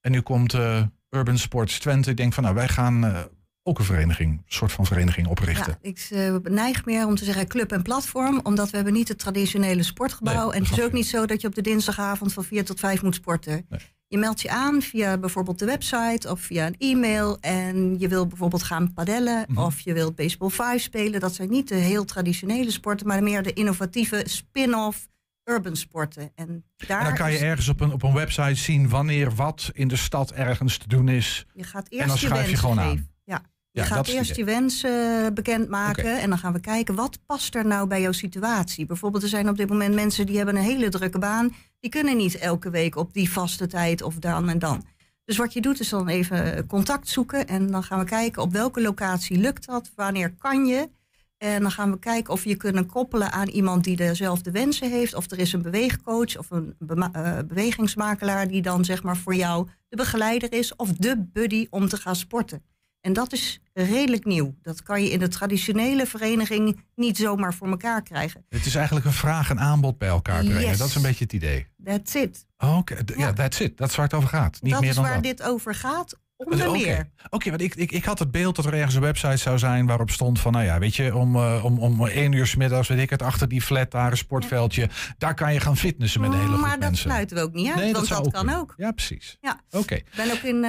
[0.01, 0.55] En nu komt
[1.15, 2.11] Urban Sports Twente.
[2.11, 3.19] Ik denk van, nou, wij gaan eh,
[3.63, 5.79] ook een vereniging, een soort van vereniging oprichten.
[5.83, 9.09] Ja, ik eh, neig meer om te zeggen club en platform, omdat we hebben niet
[9.09, 10.47] het traditionele sportgebouw.
[10.47, 12.81] Nee, en het is ook niet zo dat je op de dinsdagavond van 4 tot
[12.81, 13.67] 5 moet sporten.
[13.69, 13.81] Nee.
[14.07, 17.39] Je meldt je aan via bijvoorbeeld de website of via een e-mail.
[17.41, 19.61] En je wil bijvoorbeeld gaan padellen Mhm.
[19.61, 21.21] of je wilt baseball 5 spelen.
[21.21, 25.09] Dat zijn niet de heel traditionele sporten, maar meer de innovatieve spin-off
[25.45, 26.31] urban sporten.
[26.35, 29.71] En daar En dan kan je ergens op een, op een website zien wanneer wat
[29.73, 31.47] in de stad ergens te doen is.
[31.55, 32.91] Je gaat En eerst dan je schuif je wensen gewoon aan.
[32.91, 33.11] geven.
[33.25, 33.43] Ja.
[33.71, 36.13] Je Ja, gaat eerst je wensen bekendmaken Oké.
[36.21, 38.87] en dan gaan we kijken wat past er nou bij jouw situatie.
[38.87, 42.17] Bijvoorbeeld er zijn op dit moment mensen die hebben een hele drukke baan, die kunnen
[42.17, 44.85] niet elke week op die vaste tijd of dan en dan.
[45.25, 48.53] Dus wat je doet is dan even contact zoeken en dan gaan we kijken op
[48.53, 50.89] welke locatie lukt dat, wanneer kan je.
[51.43, 55.15] En dan gaan we kijken of je kunnen koppelen aan iemand die dezelfde wensen heeft.
[55.15, 56.75] Of er is een beweegcoach of een
[57.13, 61.89] eh, bewegingsmakelaar die dan zeg maar voor jou de begeleider is of de buddy om
[61.89, 62.63] te gaan sporten.
[63.01, 64.55] En dat is redelijk nieuw.
[64.63, 68.45] Dat kan je in de traditionele vereniging niet zomaar voor elkaar krijgen.
[68.49, 70.61] Het is eigenlijk een vraag en aanbod bij elkaar brengen.
[70.61, 70.79] Yes.
[70.79, 71.67] Dat is een beetje het idee.
[71.85, 72.47] That's it.
[72.59, 73.79] Oké, ja, that's it.
[73.79, 74.59] Dat is waar het over gaat.
[74.63, 75.23] Niet dat meer is dan waar dat.
[75.23, 76.19] dit over gaat.
[76.45, 77.09] Oké.
[77.31, 79.87] Oké, want ik, ik, ik had het beeld dat er ergens een website zou zijn
[79.87, 82.89] waarop stond van, nou ja, weet je, om, eh, om, om één uur 's middags,
[82.89, 86.31] weet ik het, achter die flat daar een sportveldje, daar kan je gaan fitnessen met
[86.31, 87.11] een hele groep maar dat mensen.
[87.11, 88.61] sluiten we ook niet uit, Nee, want zou dat, kan kunnen.
[88.61, 88.75] ook.
[88.77, 89.39] Ja, precies.
[89.41, 89.61] Ja.
[89.71, 89.95] Oké.
[89.95, 90.65] Ik ben ook in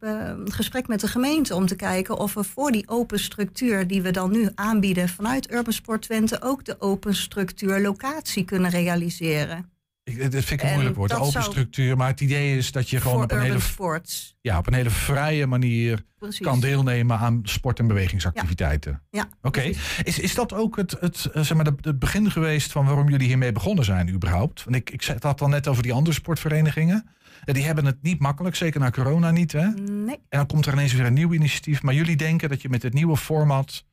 [0.00, 4.02] eh, gesprek met de gemeente om te kijken of we voor die open structuur die
[4.02, 9.76] we dan nu aanbieden vanuit Urban Sport Twente ook de open structuur locatie kunnen realiseren.
[10.08, 11.96] Ik, dat vind ik een En moeilijk woord, open structuur.
[11.96, 14.36] Maar het idee is dat je gewoon op een, hele, sports.
[14.40, 16.46] ja, op een hele vrije manier Precies.
[16.46, 19.02] kan deelnemen aan sport- en bewegingsactiviteiten.
[19.10, 19.60] Ja, Oké.
[20.02, 23.26] Is, is dat ook het, het, eh, zeg maar, het, begin geweest van waarom jullie
[23.26, 24.64] hiermee begonnen zijn überhaupt?
[24.64, 27.08] Want ik, ik zei had al net over die andere sportverenigingen.
[27.44, 29.52] Ja, die hebben het niet makkelijk, zeker na corona niet.
[29.52, 29.68] Hè?
[29.68, 30.14] Nee.
[30.28, 31.82] En dan komt er ineens weer een nieuw initiatief.
[31.82, 33.84] Maar jullie denken dat je met het nieuwe format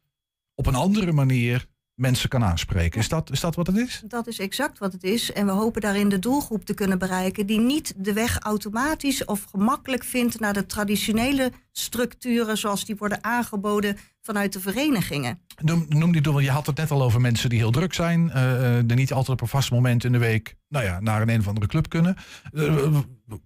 [0.56, 3.00] op een andere manier mensen kan aanspreken.
[3.00, 4.02] Is dat, is dat wat het is?
[4.06, 5.32] Dat is exact wat het is.
[5.32, 9.44] En we hopen daarin de doelgroep te kunnen bereiken die niet de weg automatisch of
[9.44, 15.40] gemakkelijk vindt naar de traditionele structuren zoals die worden aangeboden vanuit de verenigingen.
[15.64, 16.40] Noem, noem die doel.
[16.40, 18.28] Je had het net al over mensen die heel druk zijn.
[18.28, 21.30] Uh, er niet altijd op een vast moment in de week nou ja, naar een
[21.30, 22.16] een of andere club kunnen.
[22.52, 23.00] Uh,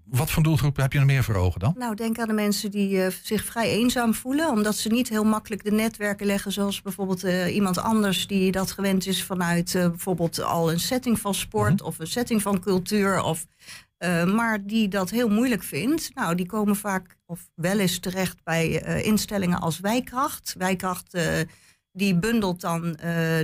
[0.06, 1.76] wat voor doelgroep heb je er meer voor ogen dan?
[1.78, 4.50] Nou, denk aan de mensen die uh, zich vrij eenzaam voelen.
[4.50, 6.52] Omdat ze niet heel makkelijk de netwerken leggen.
[6.52, 11.80] Zoals bijvoorbeeld iemand anders die dat gewend is vanuit bijvoorbeeld al een setting van sport.
[11.80, 11.88] -hmm.
[11.88, 13.22] Of een setting van cultuur.
[13.22, 13.46] Of
[14.00, 18.44] uh, maar die dat heel moeilijk vindt, nou, die komen vaak of wel eens terecht
[18.44, 20.56] bij uh, instellingen als Wijkracht.
[20.58, 21.24] Wijkracht uh,
[21.92, 22.82] die bundelt dan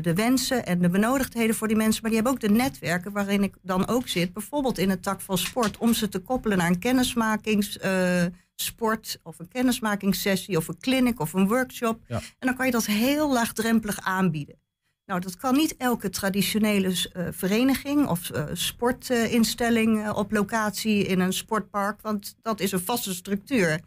[0.02, 2.02] de wensen en de benodigdheden voor die mensen.
[2.02, 4.34] Maar die hebben ook de netwerken waarin ik dan ook zit.
[4.34, 5.78] Bijvoorbeeld in het tak van sport.
[5.78, 11.48] Om ze te koppelen naar een kennismakingssport of een kennismakingssessie of een clinic of een
[11.48, 12.00] workshop.
[12.08, 12.16] Ja.
[12.16, 14.56] En dan kan je dat heel laagdrempelig aanbieden.
[15.06, 21.20] Nou, dat kan niet elke traditionele uh, vereniging of uh, sportinstelling uh, op locatie in
[21.20, 23.80] een sportpark, want dat is een vaste structuur.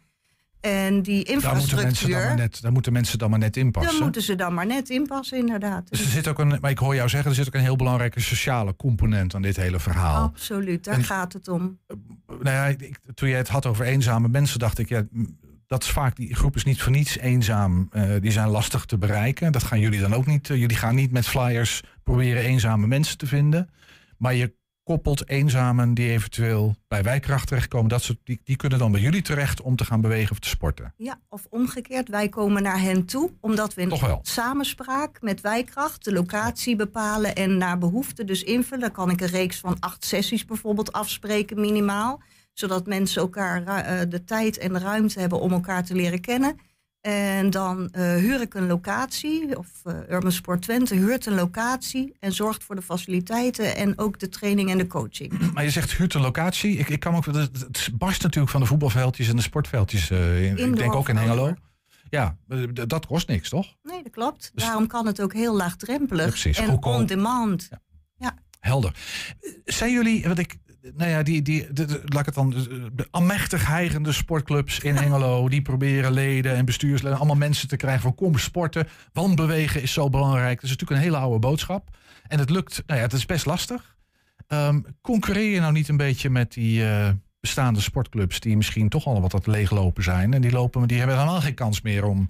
[0.59, 1.77] En die infrastructuur.
[1.77, 3.93] Daar moeten, dan net, daar moeten mensen dan maar net inpassen.
[3.93, 5.89] Daar moeten ze dan maar net inpassen, inderdaad.
[5.89, 7.75] Dus er zit ook een, maar ik hoor jou zeggen, er zit ook een heel
[7.75, 10.23] belangrijke sociale component aan dit hele verhaal.
[10.23, 11.79] Absoluut, daar en, gaat het om.
[12.27, 15.03] nou ja, ik, toen jij het had over eenzame mensen, dacht ik, ja,
[15.69, 17.89] dat is vaak, die groep is niet voor niets eenzaam.
[17.91, 19.51] Uh, die zijn lastig te bereiken.
[19.51, 20.49] Dat gaan jullie dan ook niet.
[20.49, 23.69] Uh, jullie gaan niet met flyers proberen eenzame mensen te vinden.
[24.17, 27.89] Maar je koppelt eenzamen die eventueel bij wijkracht terechtkomen.
[27.89, 30.49] Dat soort, die, die kunnen dan bij jullie terecht om te gaan bewegen of te
[30.49, 30.93] sporten.
[30.97, 32.09] Ja, of omgekeerd.
[32.09, 33.31] Wij komen naar hen toe.
[33.39, 37.35] Omdat we in samenspraak met wijkracht de locatie bepalen.
[37.35, 38.81] En naar behoefte dus invullen.
[38.81, 42.21] Dan kan ik een reeks van acht sessies bijvoorbeeld afspreken minimaal
[42.59, 46.57] zodat mensen elkaar uh, de tijd en de ruimte hebben om elkaar te leren kennen.
[47.01, 52.15] En dan uh, huur ik een locatie, of uh, Urban Sport Twente huurt een locatie
[52.19, 55.31] en zorgt voor de faciliteiten en ook de training en de coaching.
[55.53, 56.77] Maar je zegt huurt een locatie.
[56.77, 60.09] Ik, ik kan ook, het barst natuurlijk van de voetbalveldjes en de sportveldjes.
[60.09, 61.53] Uh, ik denk ook in Hengelo.
[62.09, 62.37] Ja,
[62.87, 63.75] dat kost niks, toch?
[63.83, 64.51] Nee, dat klopt.
[64.53, 66.57] Dus Daarom kan het ook heel laagdrempelig ja, precies.
[66.57, 67.67] en on demand.
[67.69, 67.81] Ja.
[68.17, 68.35] ja.
[68.59, 68.95] Helder.
[69.65, 70.57] Zijn jullie, wat ik
[70.95, 72.49] nou ja, die, die, de, de, laat ik het dan,
[72.93, 78.01] de amechtig heigende sportclubs in Hengelo, die proberen leden en bestuursleden, allemaal mensen te krijgen
[78.01, 80.55] van kom sporten, want bewegen is zo belangrijk.
[80.55, 81.97] Dat is natuurlijk een hele oude boodschap.
[82.27, 83.97] En het lukt, nou ja, het is best lastig.
[84.47, 87.09] Um, concurreer je nou niet een beetje met die uh,
[87.39, 91.17] bestaande sportclubs die misschien toch al wat wat leeglopen zijn en die lopen, die hebben
[91.17, 92.29] helemaal geen kans meer om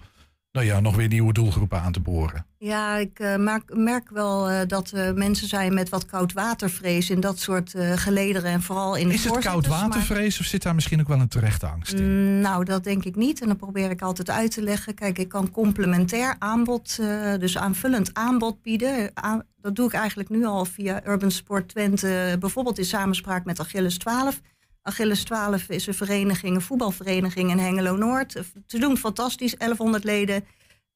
[0.51, 2.45] nou ja, nog weer nieuwe doelgroepen aan te boren.
[2.57, 7.19] Ja, ik uh, maak, merk wel uh, dat uh, mensen zijn met wat koudwatervrees in
[7.19, 11.19] dat soort gelederen en vooral in Is het koudwatervrees of zit daar misschien ook wel
[11.19, 12.03] een terechte angst in?
[12.03, 14.93] Mm, nou, dat denk ik niet en dat probeer ik altijd uit te leggen.
[14.93, 16.95] Kijk, ik kan complementair aanbod,
[17.39, 19.11] dus aanvullend aanbod bieden.
[19.61, 23.97] dat doe ik eigenlijk nu al via Urban Sport Twente, bijvoorbeeld in samenspraak met Achilles
[23.97, 24.41] 12
[24.89, 28.41] Achilles 12 is een vereniging, een voetbalvereniging in Hengelo-Noord.
[28.67, 30.45] Ze doen fantastisch, 1100 leden.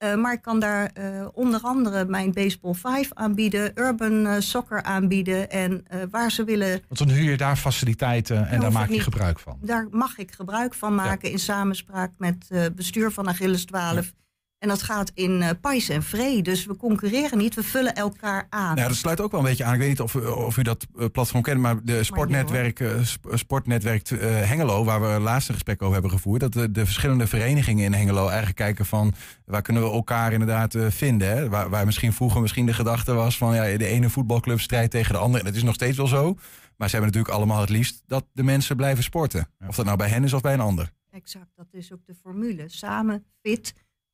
[0.03, 4.83] Uh, maar ik kan daar uh, onder andere mijn Baseball 5 aanbieden, Urban uh, Soccer
[4.83, 6.69] aanbieden en waar ze willen.
[6.69, 9.57] Want dan huur je daar faciliteiten en daar maak je niet, gebruik van.
[9.61, 11.33] Daar mag ik gebruik van maken ja.
[11.33, 13.95] in samenspraak met bestuur van Achilles 12.
[13.95, 14.22] Ja.
[14.64, 16.41] En dat gaat in uh, pais en vree.
[16.41, 18.76] Dus we concurreren niet, we vullen elkaar aan.
[18.76, 19.74] Ja, dat sluit ook wel een beetje aan.
[19.74, 22.91] Ik weet niet of, of u dat uh, platform kent, maar de sportnetwerk, uh,
[23.34, 27.93] sportnetwerk Hengelo, waar we laatste gesprek over hebben gevoerd, dat de, de, verschillende verenigingen in
[27.93, 29.14] Hengelo eigenlijk kijken van
[29.45, 31.28] waar kunnen we elkaar inderdaad vinden.
[31.28, 31.49] Hè?
[31.49, 35.14] Waar, waar, misschien vroeger misschien de gedachte was van ja, de ene voetbalclub strijdt tegen
[35.14, 35.39] de andere.
[35.39, 36.38] En dat is nog steeds wel zo.
[36.78, 39.47] Maar ze hebben natuurlijk allemaal het liefst dat de mensen blijven sporten.
[39.68, 40.91] Of dat nou bij hen is of bij een ander.
[41.11, 42.64] Exact, dat is ook de formule.
[42.68, 43.74] Samen fit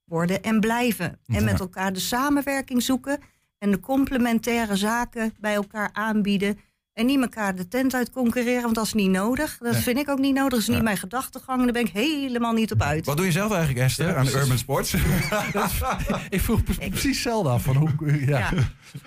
[0.09, 1.19] worden en blijven.
[1.25, 3.19] En met elkaar de samenwerking zoeken
[3.57, 6.57] en de complementaire zaken bij elkaar aanbieden.
[6.99, 9.57] En niet elkaar de tent uit concurreren, want dat is niet nodig.
[9.61, 10.49] Dat vind ik ook niet nodig.
[10.49, 11.63] Dat is niet mijn gedachtegang.
[11.63, 13.05] Daar ben ik helemaal niet op uit.
[13.05, 14.93] Wat doe je zelf eigenlijk, Esther, ja, aan de Urban Sports?
[16.29, 17.63] ik vroeg precies hetzelfde af.
[17.63, 18.51] Van hoe, ja.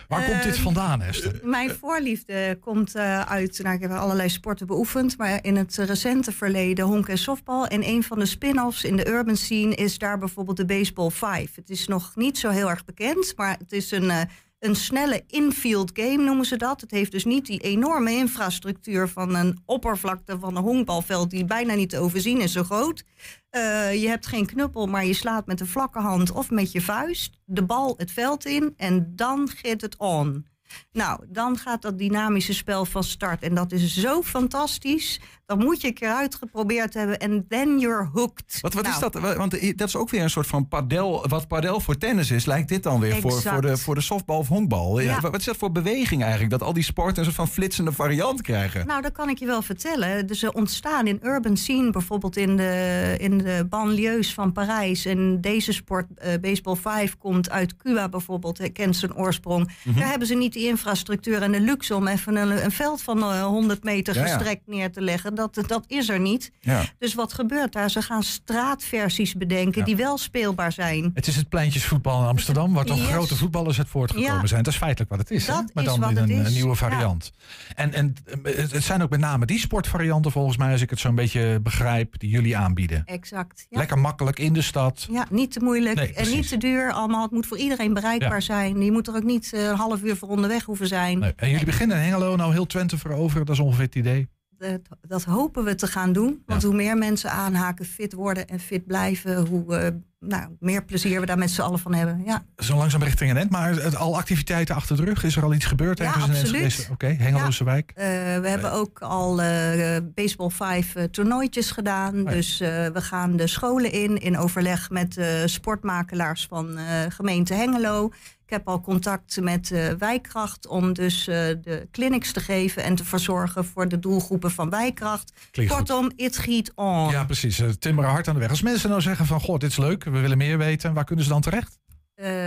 [0.09, 1.41] Waar komt dit ehm, vandaan, Esther?
[1.43, 3.61] Mijn voorliefde komt uh, uit...
[3.63, 5.19] Nou, ik heb allerlei sporten beoefend.
[5.19, 7.67] Maar in het recente verleden honk en softbal.
[7.67, 11.55] En een van de spin-offs in de urban scene is daar bijvoorbeeld de Baseball 5.
[11.55, 13.33] Het is nog niet zo heel erg bekend.
[13.37, 14.05] Maar het is een...
[14.05, 14.21] Uh,
[14.63, 16.81] een snelle infield game noemen ze dat.
[16.81, 21.75] Het heeft dus niet die enorme infrastructuur van een oppervlakte van een honkbalveld die bijna
[21.75, 23.05] niet te overzien is, zo groot.
[23.51, 26.81] Uh, je hebt geen knuppel, maar je slaat met een vlakke hand of met je
[26.81, 30.47] vuist de bal het veld in en dan gaat het on.
[30.93, 33.43] Nou, dan gaat dat dynamische spel van start.
[33.43, 35.21] En dat is zo fantastisch
[35.57, 38.59] dan moet je een keer uitgeprobeerd hebben en then you're hooked.
[38.61, 39.37] Wat, wat is Nou, dat?
[39.37, 41.29] Want eh, dat is ook weer een soort van padel.
[41.29, 44.39] Wat padel voor tennis is, lijkt dit dan weer voor, voor, de, voor de softbal
[44.39, 45.01] of honkbal.
[45.01, 45.21] Ja.
[45.21, 46.51] Wat is dat voor beweging eigenlijk?
[46.51, 48.87] Dat al die sporten een soort van flitsende variant krijgen.
[48.87, 50.27] Nou, dat kan ik je wel vertellen.
[50.27, 55.05] Dus ze ontstaan in urban scene, bijvoorbeeld in de, in de banlieues van Parijs.
[55.05, 59.71] En deze sport, eh, Baseball 5, komt uit Cuba bijvoorbeeld, eh, kent zijn oorsprong.
[59.85, 59.99] Mhm.
[59.99, 63.23] Daar hebben ze niet die infrastructuur en de luxe om even een, een veld van
[63.23, 64.27] eh, 100 meter Ja, ja.
[64.27, 65.35] gestrekt neer te leggen.
[65.51, 66.53] Dat, dat is er niet.
[66.61, 66.83] Ja.
[66.99, 67.91] Dus wat gebeurt daar?
[67.91, 71.11] Ze gaan straatversies bedenken die wel speelbaar zijn.
[71.15, 73.07] Het is het pleintjesvoetbal in Amsterdam, waar toch Yes.
[73.07, 74.47] grote voetballers uit voortgekomen Ja.
[74.47, 74.63] zijn.
[74.63, 75.47] Dat is feitelijk wat het is.
[75.47, 75.55] hè?
[75.75, 77.31] Maar dan in het een, een nieuwe variant.
[77.75, 80.91] En, en eh, het, het zijn ook met name die sportvarianten volgens mij, als ik
[80.91, 83.03] het zo'n beetje begrijp, die jullie aanbieden.
[83.05, 83.67] Exact.
[83.69, 83.79] Ja.
[83.79, 85.07] Lekker makkelijk in de stad.
[85.11, 86.93] Ja, niet te moeilijk Nee, en niet te duur.
[86.93, 88.81] Allemaal, het moet voor iedereen bereikbaar zijn.
[88.83, 91.19] Je moet er ook niet eh, een half uur voor onderweg hoeven zijn.
[91.19, 91.33] Nee.
[91.37, 94.29] En jullie beginnen in Hengelo nou heel Twente veroveren, dat is ongeveer het idee.
[94.71, 96.43] Dat, dat hopen we te gaan doen.
[96.47, 99.89] Want hoe meer mensen aanhaken, fit worden en fit blijven, hoe eh,
[100.21, 102.23] nou, meer plezier we daar met z'n allen van hebben.
[102.25, 105.25] Ja, Zo langzaam richting een end, maar het, al activiteiten achter de rug.
[105.25, 106.89] Is er al iets gebeurd Ja, absoluut.
[106.93, 107.93] Oké, Hengeloze wijk.
[107.95, 108.07] Eh,
[108.41, 112.15] we hebben ook al eh, Baseball 5 eh, toernooitjes gedaan.
[112.15, 112.31] Oh ja.
[112.31, 117.55] Dus eh, we gaan de scholen in, in overleg met de sportmakelaars van eh, gemeente
[117.55, 118.11] Hengelo.
[118.53, 122.95] Ik heb al contact met eh, Wijkracht om dus eh, de clinics te geven en
[122.95, 125.33] te verzorgen voor de doelgroepen van Wijkracht.
[125.51, 125.89] Klinkt goed.
[125.89, 127.11] Kortom, it giet on.
[127.11, 127.59] Ja, precies.
[127.59, 128.51] Eh, Timmeren hard aan de weg.
[128.51, 130.95] Als mensen nou zeggen van, goh, dit is leuk, we willen meer weten.
[130.95, 131.81] Waar kunnen ze dan terecht?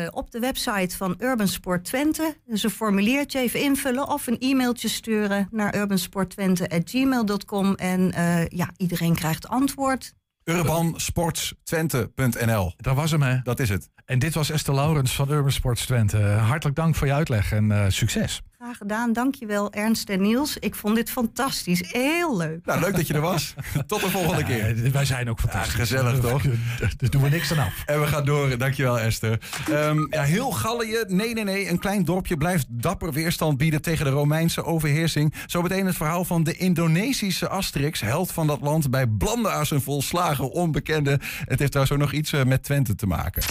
[0.09, 2.37] Op de website van Urban Sport Twente.
[2.45, 7.75] Dus een formuliertje even invullen of een e-mailtje sturen naar urbansporttwente.gmail.com.
[7.75, 10.13] En eh, ja, iedereen krijgt antwoord.
[10.45, 12.73] Urbansportstwente.nl.
[12.77, 13.37] Dat was hem, hè?
[13.43, 13.89] Dat is het.
[14.05, 16.17] En dit was Esther Laurens van Urban Sports Twente.
[16.17, 18.41] Hartelijk dank voor je uitleg en eh, succes.
[18.65, 19.13] Graag gedaan.
[19.13, 20.57] Dankjewel Ernst en Niels.
[20.57, 21.91] Ik vond dit fantastisch.
[21.91, 22.65] Heel leuk.
[22.65, 23.53] Nou, leuk dat je er was.
[23.87, 24.91] Tot de volgende keer.
[24.91, 25.73] Wij zijn ook fantastisch.
[25.73, 26.43] gezellig, toch?
[26.97, 27.83] Daar doen we niks aan af.
[27.85, 28.57] En we gaan door.
[28.57, 29.39] Dankjewel, Esther.
[29.71, 31.03] Ehm, ja, heel Gallië.
[31.07, 31.69] Nee, nee, nee.
[31.69, 35.33] Een klein dorpje blijft dapper weerstand bieden tegen de Romeinse overheersing.
[35.45, 38.01] Zometeen het verhaal van de Indonesische Asterix.
[38.01, 41.19] Held van dat land bij blande aan zijn volslagen onbekende.
[41.45, 43.43] Het heeft trouwens ook nog iets eh, met Twente te maken.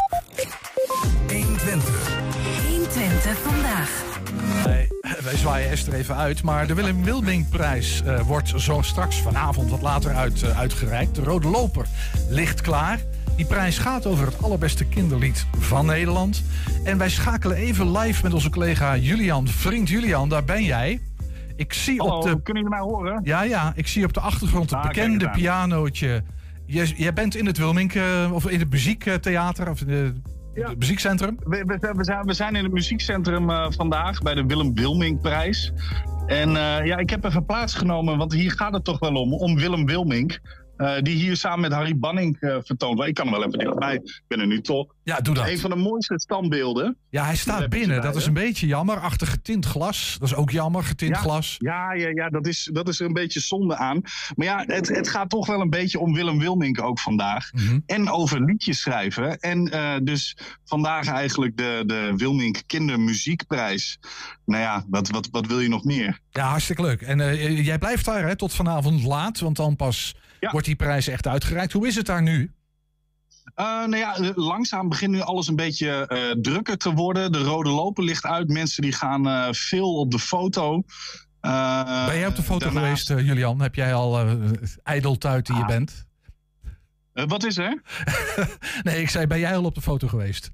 [1.28, 1.30] 120.
[1.30, 1.93] 120
[5.24, 6.42] Wij, zwaaien Esther even uit.
[6.42, 11.14] Maar de Willem Wilming-prijs eh, wordt zo straks vanavond wat later uit, eh, uitgereikt.
[11.14, 11.86] De Rode Loper
[12.28, 13.00] ligt klaar.
[13.36, 16.42] Die prijs gaat over het allerbeste kinderlied van Nederland.
[16.84, 19.48] En wij schakelen even live met onze collega Julian.
[19.48, 21.00] Vriend Julian, daar ben jij.
[21.56, 22.42] Ik zie Hallo, op de...
[22.42, 23.20] kunnen jullie mij horen?
[23.22, 26.22] Ja, ja, ik zie op de achtergrond het Ah, bekende pianootje.
[26.66, 30.14] Jij, jij bent in het Wilming, eh, of in het muziektheater, of in de,
[30.54, 30.68] Ja.
[30.68, 31.36] het muziekcentrum.
[31.44, 35.72] We, we, we zijn, we zijn in het muziekcentrum eh, vandaag bij de Willem Wilming-prijs.
[36.26, 39.56] En eh, ja, ik heb even plaatsgenomen, want hier gaat het toch wel om, om
[39.56, 40.38] Willem Wilming.
[40.76, 43.02] Eh, die hier samen met Harry Banning eh, vertoont.
[43.02, 43.94] Ik kan hem wel even dichtbij.
[43.94, 44.94] Ik ben er nu toch.
[45.02, 45.48] Ja, doe dat.
[45.48, 46.96] Een van de mooiste standbeelden.
[47.10, 48.02] Ja, hij staat binnen.
[48.02, 49.00] Dat is een beetje jammer.
[49.00, 50.16] Achter getint glas.
[50.20, 51.20] Dat is ook jammer, getint Ja.
[51.20, 51.56] glas.
[51.58, 54.00] Ja, ja, ja dat, is, dat is er een beetje zonde aan.
[54.34, 57.52] Maar ja, het, het gaat toch wel een beetje om Willem Wilming ook vandaag.
[57.52, 57.78] Mhm.
[57.86, 59.38] En over liedjes schrijven.
[59.38, 63.98] En eh, dus vandaag eigenlijk de, de Wilming Kindermuziekprijs.
[64.44, 66.18] Nou ja, wat, wat, wat wil je nog meer?
[66.30, 67.02] Ja, hartstikke leuk.
[67.02, 70.14] En jij blijft daar hè, tot vanavond laat, want dan pas
[70.44, 70.50] Ja.
[70.50, 71.72] wordt die prijs echt uitgereikt.
[71.72, 72.52] Hoe is het daar nu?
[73.54, 77.32] Eh, nou ja, eh, langzaam begint nu alles een beetje eh, drukker te worden.
[77.32, 78.48] De rode loper ligt uit.
[78.48, 80.82] Mensen die gaan veel op de foto.
[81.40, 83.60] Ben jij op de foto daarnaast- geweest, Julian?
[83.60, 84.32] Heb jij al eh
[84.82, 85.68] ijdeltuit die je Ah.
[85.68, 86.06] bent?
[87.12, 87.82] Wat is er?
[88.82, 90.50] Nee, ik zei, ben jij al op de foto geweest?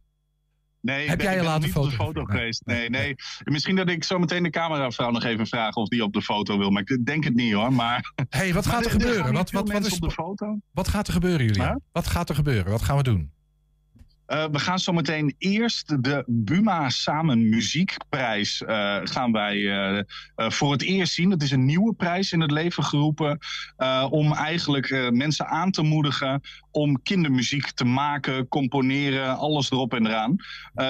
[0.81, 2.37] Nee, Heb ik ben, jij je laten niet op de foto- foto Nee.
[2.39, 2.62] geweest.
[2.64, 3.14] Nee, nee.
[3.45, 6.59] Misschien dat ik zo meteen de cameravrouw nog even vraag of die op de foto
[6.59, 6.70] wil.
[6.70, 7.72] Maar ik denk het niet hoor.
[7.72, 9.33] Maar, hey, wat gaat er gebeuren?
[9.33, 10.59] Wat, wat, wat, is, op de foto?
[10.72, 11.61] wat gaat er gebeuren?
[11.61, 11.74] Huh?
[11.93, 12.70] Wat gaat er gebeuren?
[12.70, 13.31] Wat gaan we doen?
[14.31, 20.05] Eh, we gaan zometeen eerst de Buma Samen Muziekprijs eh, gaan wij eh,
[20.51, 21.31] voor het eerst zien.
[21.31, 23.39] Het is een nieuwe prijs in het leven geroepen
[24.11, 30.37] om eigenlijk mensen aan te moedigen om kindermuziek te maken, componeren, alles erop en eraan.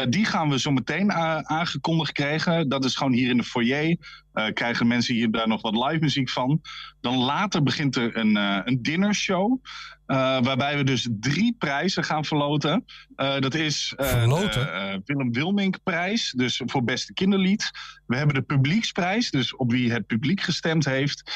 [0.09, 2.69] Die gaan we zometeen eh, aangekondigd krijgen.
[2.69, 3.97] Dat is gewoon hier in de foyer.
[4.33, 6.61] Eh, krijgen mensen hier daar nog wat live muziek van.
[7.01, 9.59] Dan later begint er een, eh een dinnershow.
[10.07, 12.85] eh, waarbij we dus drie prijzen gaan verloten.
[13.17, 17.71] Dat is de Willem Wilmink prijs, dus voor beste kinderlied.
[18.07, 21.33] We hebben de publieksprijs, dus op wie het publiek gestemd heeft.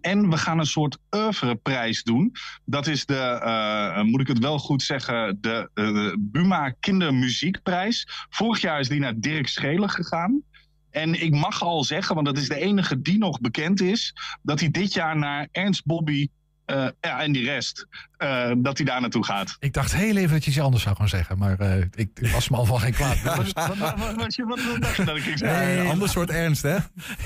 [0.00, 2.32] En we gaan een soort oeuvreprijs doen.
[2.64, 8.26] Dat is de, moet ik het wel goed zeggen, de, de Buma Kindermuziekprijs.
[8.30, 10.42] Vorig jaar is die naar Dirk Schelen gegaan.
[10.94, 14.60] En ik mag al zeggen, want dat is de enige die nog bekend is, dat
[14.60, 16.28] hij dit jaar naar Ernst Bobby
[16.66, 17.86] uh, ja, en die rest,
[18.18, 19.56] uh, dat hij daar naartoe gaat.
[19.60, 22.48] Ik dacht heel even dat je iets anders zou gaan zeggen, maar uh, ik was
[22.48, 23.22] me al van geen kwaad.
[23.22, 25.66] wat, wat, wat, wat, wat dacht je dat ik zei?
[25.66, 26.76] Nee, een ander soort ernst, hè?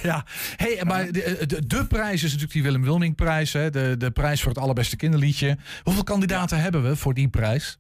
[0.03, 0.25] ja,
[0.57, 3.71] hey, maar de, de, de, prijs is natuurlijk die Willem Wilming prijs, hè?
[3.71, 5.59] De, de prijs voor het allerbeste kinderliedje.
[5.83, 6.63] Hoeveel kandidaten ja.
[6.63, 7.79] hebben we voor die prijs?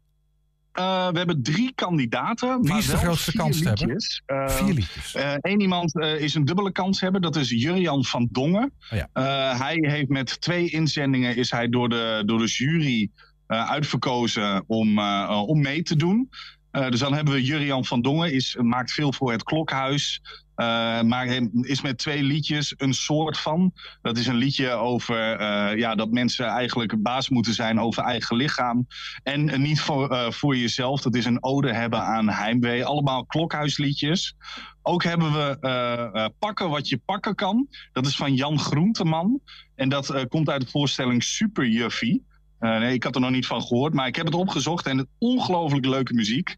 [0.74, 2.62] Uh, we hebben drie kandidaten.
[2.62, 3.96] Wie is de grootste kans hebben?
[4.26, 5.14] Uh, vier liedjes.
[5.40, 7.20] Eén uh, iemand is een dubbele kans hebben.
[7.20, 8.72] Dat is Jurjan van Dongen.
[8.92, 9.56] Oh ja.
[9.56, 13.10] hij heeft met twee inzendingen is hij door de, door de jury
[13.46, 16.28] uitverkozen om, om mee te doen.
[16.70, 18.32] Dus dan hebben we Jurjan van Dongen.
[18.32, 20.20] Is, maakt veel voor het Klokhuis.
[20.56, 21.26] Uh, maar
[21.60, 23.72] is met twee liedjes een soort van.
[24.02, 28.36] Dat is een liedje over uh, ja, dat mensen eigenlijk baas moeten zijn over eigen
[28.36, 28.86] lichaam.
[29.22, 31.00] En niet voor, voor jezelf.
[31.02, 32.84] Dat is een ode hebben aan heimwee.
[32.84, 34.34] Allemaal klokhuisliedjes.
[34.82, 37.68] Ook hebben we Pakken wat je pakken kan.
[37.92, 39.40] Dat is van Jan Groenteman.
[39.74, 42.26] En dat komt uit de voorstelling Super Juffie.
[42.60, 45.08] Nee, ik had er nog niet van gehoord, maar ik heb het opgezocht en het
[45.18, 46.56] ongelooflijk leuke muziek.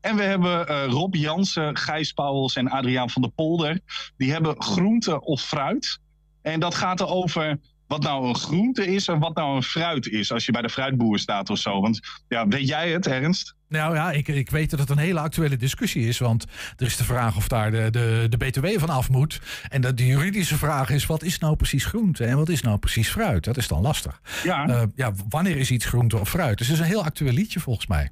[0.00, 3.80] En we hebben uh, Rob Jansen, Gijs Pauwels en Adriaan van der Polder.
[4.16, 5.98] Die hebben groente of fruit.
[6.42, 7.58] En dat gaat erover
[7.90, 10.32] wat nou een groente is en wat nou een fruit is.
[10.32, 11.80] Als je bij de fruitboer staat of zo.
[11.80, 13.54] Want ja, weet jij het, Ernst?
[13.68, 16.18] Nou ja, ik, ik weet dat het een hele actuele discussie is.
[16.18, 19.40] Want er is de vraag of daar de, de, de BTW van af moet.
[19.68, 22.78] En dat de juridische vraag is: wat is nou precies groente en wat is nou
[22.78, 23.44] precies fruit?
[23.44, 24.20] Dat is dan lastig.
[24.44, 26.58] Ja, uh, ja wanneer is iets groente of fruit?
[26.58, 28.10] Dus het is een heel actueel liedje volgens mij.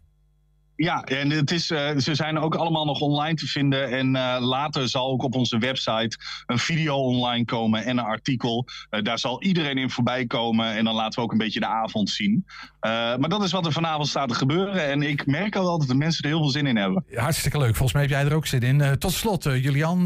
[0.79, 3.91] Ja, en het is, uh, ze zijn ook allemaal nog online te vinden.
[3.91, 8.67] En uh, later zal ook op onze website een video online komen en een artikel.
[8.91, 10.77] Uh, daar zal iedereen in voorbij komen.
[10.77, 12.45] En dan laten we ook een beetje de avond zien.
[12.81, 14.89] maar dat is wat er vanavond staat te gebeuren.
[14.89, 17.05] En ik merk al dat de mensen er heel veel zin in hebben.
[17.15, 17.77] Hartstikke leuk.
[17.77, 18.99] Volgens mij heb jij er ook zin in.
[18.99, 20.01] tot slot, Julian,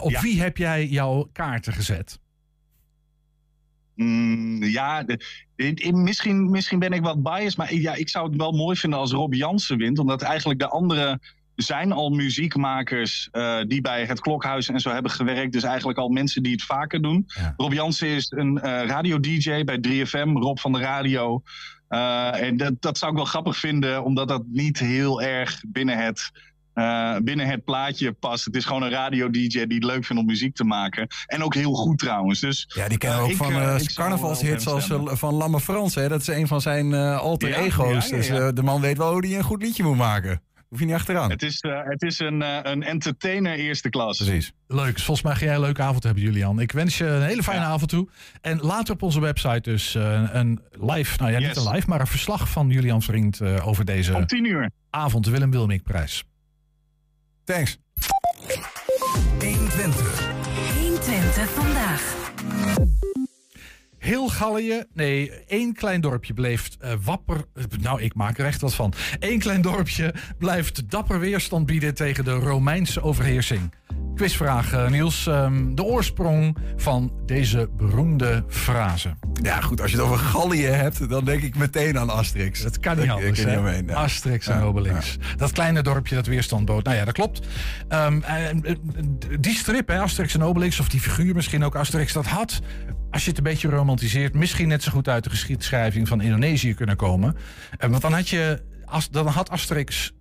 [0.00, 0.20] op ja.
[0.20, 2.18] wie heb jij jouw kaarten gezet?
[3.96, 5.20] Mm, ja, de,
[5.92, 9.12] misschien, misschien ben ik wat biased, maar ja, ik zou het wel mooi vinden als
[9.12, 9.98] Rob Jansen wint.
[9.98, 11.20] Omdat eigenlijk de andere
[11.56, 15.52] zijn al muziekmakers uh, die bij het Klokhuis en zo hebben gewerkt.
[15.52, 17.24] Dus eigenlijk al mensen die het vaker doen.
[17.26, 17.54] Ja.
[17.56, 21.42] Rob Jansen is een uh, radio-dj bij 3FM, Rob van de Radio.
[21.88, 25.98] Uh, en dat, dat zou ik wel grappig vinden, omdat dat niet heel erg binnen
[25.98, 26.30] het
[26.78, 28.44] uh, binnen het plaatje past.
[28.44, 31.06] Het is gewoon een radio-dj die het leuk vindt om muziek te maken.
[31.26, 32.40] En ook heel goed trouwens.
[32.40, 35.94] Dus, ja, die kennen we ook ik, van uh, carnavalshits als van Lamme Frans.
[35.94, 36.08] Hè?
[36.08, 38.08] Dat is een van zijn alter Ja, ego's.
[38.08, 38.40] ja, ja, ja.
[38.40, 40.40] Dus de man weet wel hoe hij een goed liedje moet maken.
[40.68, 41.30] Hoef je niet achteraan.
[41.30, 44.16] Het is, uh, het is een, uh, een entertainer eerste klas.
[44.16, 44.52] Precies.
[44.66, 44.98] Leuk.
[44.98, 46.60] Volgens mij ga jij een leuke avond hebben, Julian.
[46.60, 47.66] Ik wens je een hele fijne Ja.
[47.66, 48.08] avond toe.
[48.40, 52.00] En later op onze website dus uh, een live, nou ja, niet een live, maar
[52.00, 54.70] een verslag van Julian Vriend uh, over deze Om tien uur.
[54.90, 56.24] avond, de Willem Wilming-prijs.
[57.46, 57.78] Thanks.
[59.38, 60.20] 120.
[60.80, 62.14] 120 vandaag.
[63.98, 67.44] Heel Gallië, nee, één klein dorpje bleef uh, wapper.
[67.80, 68.92] Nou, ik maak er echt wat van.
[69.18, 73.72] Eén klein dorpje blijft dapper weerstand bieden tegen de Romeinse overheersing.
[74.16, 75.26] Quizvraag, uh, Niels.
[75.26, 79.14] Um, de oorsprong van deze beroemde frase.
[79.42, 79.80] Ja, goed.
[79.80, 82.62] Als je het over Gallië hebt, dan denk ik meteen aan Asterix.
[82.62, 83.94] Dat kan niet Dat- anders, niet omheen, ja.
[83.94, 85.16] Asterix en Ja, Obelix.
[85.36, 86.84] Dat kleine dorpje dat weerstand bood.
[86.84, 87.46] Nou ja, dat klopt.
[87.88, 88.74] Ehm, eh,
[89.40, 92.60] die strip, hè, Asterix en Obelix, of die figuur misschien ook Asterix, dat had,
[93.10, 96.74] als je het een beetje romantiseert, misschien net zo goed uit de geschiedschrijving van Indonesië
[96.74, 97.36] kunnen komen.
[97.78, 98.62] Eh, want dan had je,
[99.10, 100.12] dan had Asterix,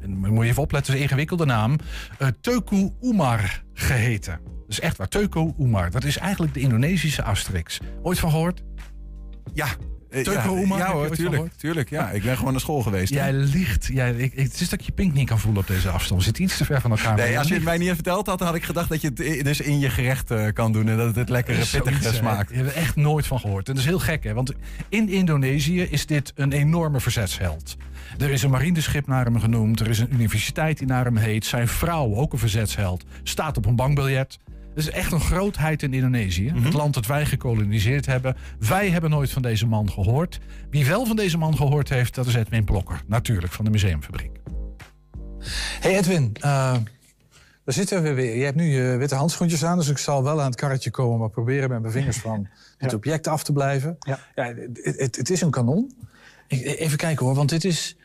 [0.00, 1.76] en moet je even opletten, een ingewikkelde naam,
[2.18, 4.40] eh Teuku Umar geheten.
[4.66, 5.90] Dus echt waar, Teuku Umar.
[5.90, 7.80] Dat is eigenlijk de Indonesische Asterix.
[8.02, 8.62] Ooit van gehoord?
[9.52, 9.66] Ja.
[10.10, 10.44] Eh, ja,
[10.76, 11.90] ja hoor, tuurlijk, tuurlijk.
[11.90, 13.12] Ja, ik ben gewoon naar school geweest.
[13.12, 13.88] Jij liegt.
[13.92, 16.18] Jij, ik, ik- het is dat je pink niet kan voelen op deze afstand.
[16.20, 17.16] We zitten iets te ver van elkaar.
[17.16, 19.60] Nee, als je het mij niet verteld had, had ik gedacht dat je het dus
[19.60, 20.88] in je gerecht eh, kan doen.
[20.88, 22.12] En dat het pittige hè.
[22.12, 22.50] smaakt.
[22.50, 23.68] Je hebt er echt nooit van gehoord.
[23.68, 24.34] En dat is heel gek, hè?
[24.34, 24.52] Want
[24.88, 27.76] in Indonesië is dit een enorme verzetsheld.
[28.18, 29.80] Er is een marineschip naar hem genoemd.
[29.80, 31.44] Er is een universiteit die naar hem heet.
[31.46, 34.38] Zijn vrouw, ook een verzetsheld, staat op een bankbiljet.
[34.74, 36.50] Het is echt een grootheid in Indonesië.
[36.52, 36.62] Mhm.
[36.64, 38.36] Het land dat wij gekoloniseerd hebben.
[38.58, 40.38] Wij hebben nooit van deze man gehoord.
[40.70, 43.02] Wie wel van deze man gehoord heeft, dat is Edwin Blokker.
[43.06, 44.30] Natuurlijk, van de Museumfabriek.
[45.80, 46.42] Hey Edwin, eh,
[47.64, 48.36] daar zitten we weer.
[48.36, 51.18] Je hebt nu je witte handschoentjes aan, dus ik zal wel aan het karretje komen,
[51.18, 52.48] maar proberen met mijn vingers van
[52.78, 53.96] het object af te blijven.
[53.98, 54.18] Ja.
[54.34, 55.92] het, het, het is een kanon.
[56.48, 57.96] Ik- even kijken hoor, want dit is.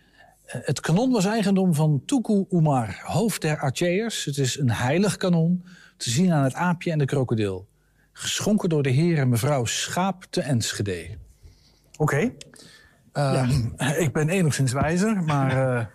[0.46, 4.26] eh, Het kanon was eigendom van Tuku Umar, hoofd der Archeërs.
[4.26, 5.64] Het is een heilig kanon,
[5.98, 7.68] te zien aan het aapje en de krokodil.
[8.12, 11.08] Geschonken door de heer en mevrouw Schaap te Enschede.
[11.98, 12.32] Oké.
[13.12, 13.50] Eh,
[14.06, 15.86] Ik ben enigszins wijzer, maar eh,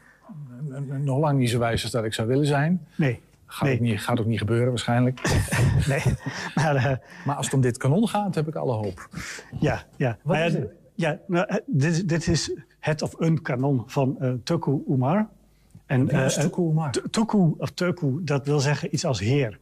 [0.98, 2.86] nog lang niet zo wijs als dat ik zou willen zijn.
[2.96, 3.20] Nee.
[3.46, 3.74] Gaat, Nee.
[3.74, 5.20] ook, niet, gaat ook niet gebeuren waarschijnlijk.
[5.88, 6.02] Nee,
[6.54, 9.08] maar eh, Maar als het om dit kanon gaat, heb ik alle hoop.
[9.60, 10.18] ja, ja.
[10.22, 10.70] Wat Maar is ja, het?
[10.94, 15.28] Ja, nou, eh, dit, is- dit is het of een kanon van eh Tuku Umar.
[15.86, 16.90] En, eh, Tuku Umar?
[17.10, 19.58] Tuku of Tuku, dat wil zeggen iets als heer.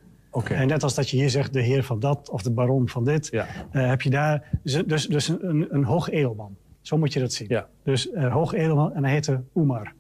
[0.51, 3.05] En net als dat je hier zegt de heer van dat of de baron van
[3.05, 3.47] dit, Ja.
[3.71, 4.49] eh, heb je daar
[4.87, 6.57] dus, dus, een, een hoog edelman.
[6.81, 7.47] Zo moet je dat zien.
[7.51, 7.69] Ja.
[7.83, 9.93] Dus eh hoog edelman en hij heette Umar.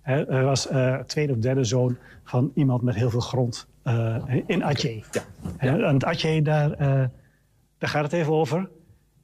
[0.00, 3.66] Hij was eh, tweede of derde zoon van iemand met heel veel grond
[4.46, 5.02] in Aceh.
[5.10, 5.22] Ja.
[5.58, 6.76] En het Aceh, daar,
[7.78, 8.68] daar gaat het even over.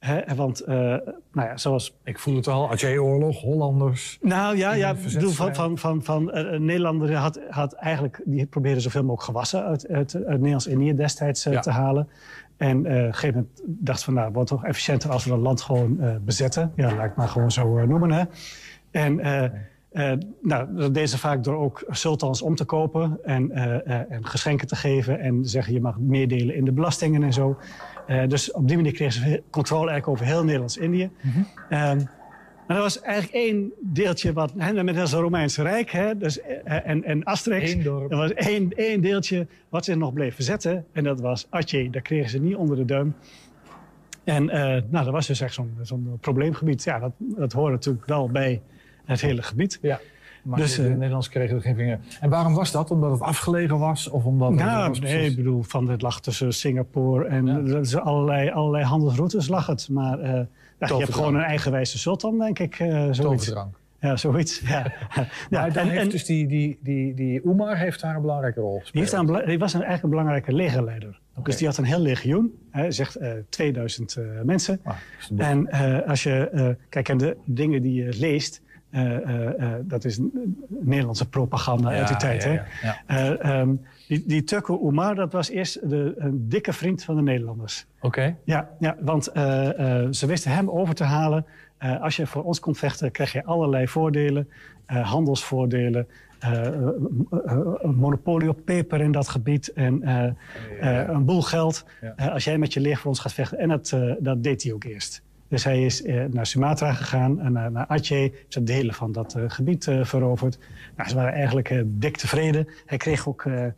[0.07, 1.03] Hè, want, eh, nou
[1.33, 2.69] ja, zoals Ik voel het al.
[2.71, 4.17] Aceh-oorlog, Hollanders.
[4.21, 8.81] nou ja, ja bedoel, van, van, van, van eh, Nederlander had, had eigenlijk, die probeerden
[8.81, 11.59] zoveel mogelijk gewassen uit, uit, uit Nederlands-Indië destijds eh, Ja.
[11.59, 12.09] te halen.
[12.57, 15.31] En eh, op een gegeven moment dacht van, nou, het wordt toch efficiënter als we
[15.31, 16.71] een land gewoon eh, bezetten.
[16.75, 18.11] Ja, laat ik maar gewoon zo eh, noemen.
[18.11, 18.23] Hè.
[18.91, 19.43] En eh,
[19.91, 24.11] eh, nou, dat deden ze vaak door ook sultans om te kopen en, eh, eh,
[24.11, 25.19] en geschenken te geven.
[25.19, 27.57] En zeggen, je mag meedelen in de belastingen en zo.
[28.07, 31.09] Eh, dus op die manier kregen ze controle eigenlijk over heel Nederlands-Indië.
[31.69, 32.01] Ehm,
[32.67, 36.87] maar er was eigenlijk één deeltje wat, hè, met het Romeinse Rijk hè, dus, eh,
[36.87, 37.71] en, en Asterix.
[37.71, 38.11] Eén dorp.
[38.11, 40.85] Er was één, één deeltje wat zich nog bleef verzetten.
[40.91, 41.89] En dat was Atje.
[41.89, 43.15] Daar kregen ze niet onder de duim.
[44.23, 46.83] En eh, nou, dat was dus echt zo'n probleemgebied.
[46.83, 48.61] Ja, dat, dat hoort natuurlijk wel bij
[49.05, 49.79] het hele gebied.
[49.81, 49.99] Ja.
[50.47, 51.99] Maar Dus, de eh, Nederlanders kregen er geen vinger.
[52.19, 52.91] En waarom was dat?
[52.91, 54.09] Omdat het afgelegen was?
[54.09, 57.75] Of omdat het Nou, was nee, ik bedoel, van het lag tussen Singapore en Ja.
[57.91, 59.89] er allerlei, allerlei handelsroutes lag het.
[59.89, 60.31] Maar eh,
[60.79, 62.79] ja, je hebt gewoon een eigenwijze sultan, denk ik.
[62.79, 63.53] eh zoiets.
[63.99, 64.59] Ja, zoiets.
[64.59, 64.93] Ja.
[65.49, 68.91] dan en- heeft dus die, die, die, die Umar heeft daar een belangrijke rol gespeeld.
[68.91, 71.19] Die, heeft daar een die was een, eigenlijk een belangrijke legerleider.
[71.43, 74.79] Dus die had een heel legioen, hè, zegt eh 2000 eh, mensen.
[74.83, 74.95] Ah.
[75.37, 75.71] En
[76.05, 78.61] als je, eh, kijk, en de dingen die je leest,
[79.83, 80.19] dat is
[80.67, 82.43] Nederlandse propaganda uit die tijd.
[82.43, 82.57] hè.
[83.07, 83.75] Eh, ehm,
[84.07, 84.43] die, die
[84.83, 87.85] Umar, dat was eerst de, een dikke vriend van de Nederlanders.
[88.01, 88.35] Oké.
[88.43, 91.45] Ja, ja want eh, eh, ze wisten hem over te halen.
[91.77, 94.49] Eh, als je voor ons komt vechten, krijg je allerlei voordelen.
[94.85, 96.07] eh, handelsvoordelen.
[96.39, 96.73] eh, eh,
[97.45, 99.73] eh, een monopolie op peper in dat gebied.
[99.73, 101.85] En eh, eh, een boel geld.
[102.15, 103.57] Eh, als jij met je leger voor ons gaat vechten.
[103.57, 105.21] En dat, eh, dat deed hij ook eerst.
[105.47, 108.33] Dus hij is eh, naar Sumatra gegaan, en naar, naar Aceh.
[108.47, 110.59] Ze delen van dat eh, gebied eh, veroverd.
[110.95, 112.67] Nou, ze waren eigenlijk dik tevreden.
[112.85, 113.73] Hij kreeg ook een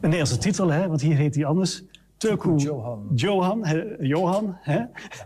[0.00, 1.84] Nederlandse titel, hè, want hier heet hij anders.
[2.16, 3.06] Turku Johan.
[3.14, 3.64] Johan,
[4.00, 4.76] Johan hè?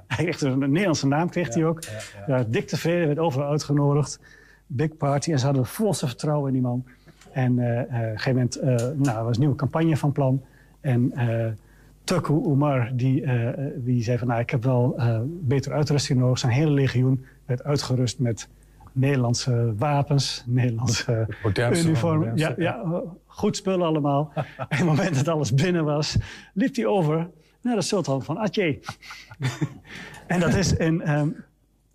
[0.07, 1.83] Hij kreeg dus een Nederlandse naam, kreeg hij ook.
[2.27, 4.21] Ja, dik tevreden, werd overal uitgenodigd.
[4.67, 5.33] Big party.
[5.33, 6.85] En ze hadden volste vertrouwen in die man.
[7.33, 8.63] En op een gegeven moment
[8.99, 10.43] nou, was een nieuwe campagne van plan.
[10.81, 11.13] En
[12.05, 14.29] Turku Umar, die, eh, die zei van...
[14.29, 16.39] Nou, ik heb wel eh, betere uitrusting nodig.
[16.39, 18.49] Zijn hele legioen werd uitgerust met
[18.93, 22.37] Nederlandse wapens, Nederlandse van uniformen.
[22.37, 22.97] Ja, ja, eh,
[23.27, 24.33] goed spul allemaal.
[24.35, 26.17] en op het moment dat alles binnen was,
[26.55, 27.31] liep hij over
[27.63, 28.77] naar de sultan van Aceh.
[30.27, 31.01] en dat is in...
[31.01, 31.29] ehm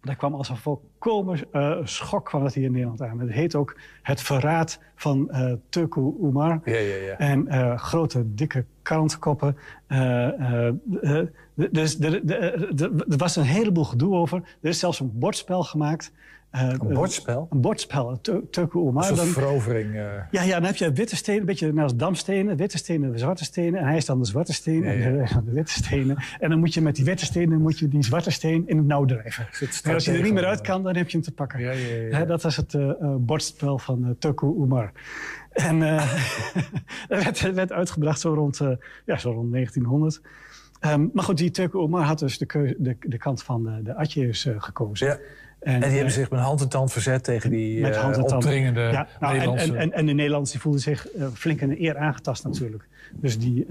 [0.08, 3.20] daar kwam als een volkomen eh, schok kwam dat hier in Nederland aan.
[3.20, 6.60] Het heet ook het verraad van eh Turku Umar.
[6.66, 7.18] Ja, ja, ja.
[7.18, 9.58] En eh, grote, dikke krantkoppen.
[9.88, 10.68] Eh, eh,
[11.02, 11.26] eh,
[11.72, 14.38] dus er, er- er- er was een heleboel gedoe over.
[14.62, 16.12] Er is zelfs een bordspel gemaakt.
[16.50, 17.48] Eh, Een bordspel?
[17.52, 19.04] Een bordspel, Turku Een Umar.
[19.04, 19.94] soort Dan- verovering.
[19.96, 22.58] eh, ja, ja, dan heb je witte stenen, een beetje als damstenen.
[22.58, 23.80] Witte stenen en zwarte stenen.
[23.80, 25.26] En hij is dan de zwarte steen en ja.
[25.26, 26.18] de, de witte stenen.
[26.40, 28.86] En dan moet je met die witte stenen moet je die zwarte steen in het
[28.86, 29.48] nauw drijven.
[29.84, 31.60] En als je er niet meer uit kan, dan heb je hem te pakken.
[31.60, 32.18] Ja, ja, ja.
[32.18, 34.92] Hè, dat was het eh, eh, bordspel van uh, Turku Umar.
[35.52, 36.14] En eh,
[37.08, 38.70] dat werd, werd uitgebracht zo rond, eh,
[39.06, 40.22] ja, zo rond 1900.
[40.80, 43.96] Ehm, maar goed, die Turku Umar had dus de, de, de kant van de, de
[43.96, 45.20] Atje's eh, gekozen.
[45.74, 48.24] En die hebben zich met hand en tand verzet tegen die Met eh, hand en
[48.24, 49.66] opdringende Ja, nou, en, Nederlandse...
[49.66, 52.88] en, en, en de Nederlanders die voelden zich eh, flink in de eer aangetast natuurlijk.
[53.14, 53.66] Dus die,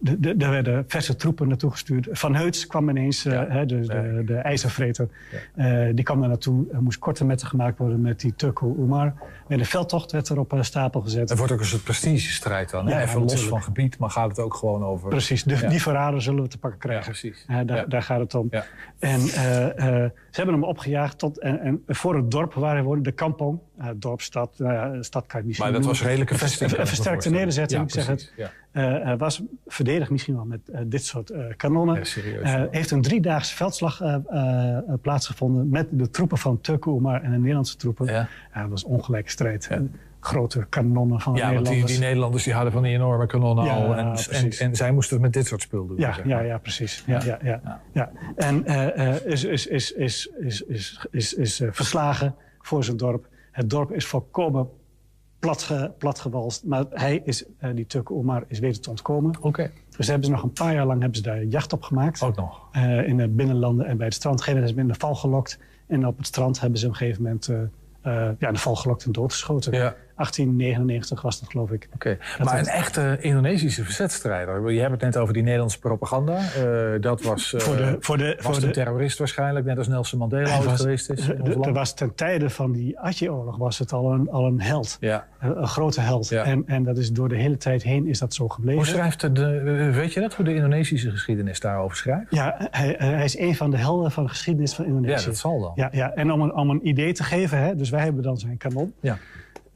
[0.00, 2.08] de- de- er werden verse troepen naartoe gestuurd.
[2.10, 3.46] Van Heuts kwam ineens, eh, Ja.
[3.48, 5.08] hè, dus de, de ijzervreter.
[5.54, 6.64] Eh, die kwam daar naartoe.
[6.72, 9.14] Er moest korte metten gemaakt worden met die Turko Umar.
[9.48, 11.28] En de veldtocht werd er op stapel gezet.
[11.28, 12.86] Het wordt ook een soort prestigestrijd dan.
[12.86, 15.08] Ja, Even los van gebied, maar gaat het ook gewoon over...
[15.08, 15.68] Precies, de, Ja.
[15.68, 17.10] die verrader zullen we te pakken Ja, krijgen.
[17.20, 17.44] precies.
[17.66, 17.84] Daar, Ja.
[17.86, 18.46] daar gaat het om.
[18.50, 18.64] Ja.
[18.98, 22.82] En eh, eh, ze hebben hem opgejaagd tot, en, en voor het dorp waar hij
[22.82, 23.58] woonde, de kampong.
[23.78, 26.72] Eh, dorp, stad, nou ja, stad kan je niet Maar dat was redelijke vesting.
[26.72, 28.32] Een, versterkte nederzetting, Ja, ik zeg het.
[28.36, 28.50] Ja.
[29.02, 31.96] Eh, was verdedigd misschien wel met dit soort kanonnen.
[31.96, 32.68] Ja, serieus, ja.
[32.70, 34.02] heeft een driedaagse veldslag
[35.02, 38.06] plaatsgevonden met de troepen van Turku Umar en de Nederlandse troepen.
[38.06, 39.68] Ja, dat was ongelijke strijd.
[40.20, 41.92] Grote kanonnen van de Ja, want die, Nederlanders.
[41.92, 43.96] die Nederlanders die hadden van die enorme kanonnen Ja, al.
[43.96, 45.96] En, en, en zij moesten het met dit soort spul doen.
[45.96, 46.46] Ja, zeg ja, maar.
[46.46, 47.04] ja, precies.
[47.06, 47.80] Ja, ja, ja, Ja.
[47.92, 48.10] ja.
[48.36, 52.96] En eh, eh, is, is, is, is, is, is, is, is eh, verslagen voor zijn
[52.96, 53.26] dorp.
[53.52, 54.68] Het dorp is volkomen
[55.38, 56.64] platge, platgewalst.
[56.64, 59.34] Maar hij is, uh, die Turk Omar is weten te ontkomen.
[59.40, 59.70] Oké.
[59.96, 62.22] Dus hebben ze nog een paar jaar lang hebben ze daar jacht op gemaakt.
[62.22, 62.68] Ook nog.
[63.06, 64.42] In de binnenlanden en bij het strand.
[64.42, 65.58] Geen hebben ze in de val gelokt.
[65.86, 67.46] En op het strand hebben ze op een gegeven moment
[68.38, 69.72] ja, in de val gelokt en doodgeschoten.
[69.72, 69.94] Ja.
[70.16, 71.88] 1899 was dat, geloof ik.
[71.94, 72.46] Oké, okay.
[72.46, 74.70] maar een echte Indonesische verzetstrijder.
[74.72, 76.38] Je hebt het net over die Nederlandse propaganda.
[76.58, 79.78] Uh, dat was, uh, voor de, voor de, was voor een de, terrorist waarschijnlijk, net
[79.78, 81.28] als Nelson Mandela ooit geweest is.
[81.28, 84.96] Er was ten tijde van die Aceh-oorlog was het al een, al een held.
[85.00, 85.26] Ja.
[85.40, 86.28] Een, een grote held.
[86.28, 86.44] Ja.
[86.44, 88.78] En, en dat is door de hele tijd heen is dat zo gebleven.
[88.78, 92.30] Hoe schrijft de, weet je dat, hoe de Indonesische geschiedenis daarover schrijft?
[92.30, 95.24] Ja, hij, hij is een van de helden van de geschiedenis van Indonesië.
[95.24, 95.72] Ja, dat zal dan.
[95.74, 96.12] Ja, ja.
[96.14, 98.92] En om een, om een idee te geven, hè, dus wij hebben dan zijn kanon.
[99.00, 99.18] Ja.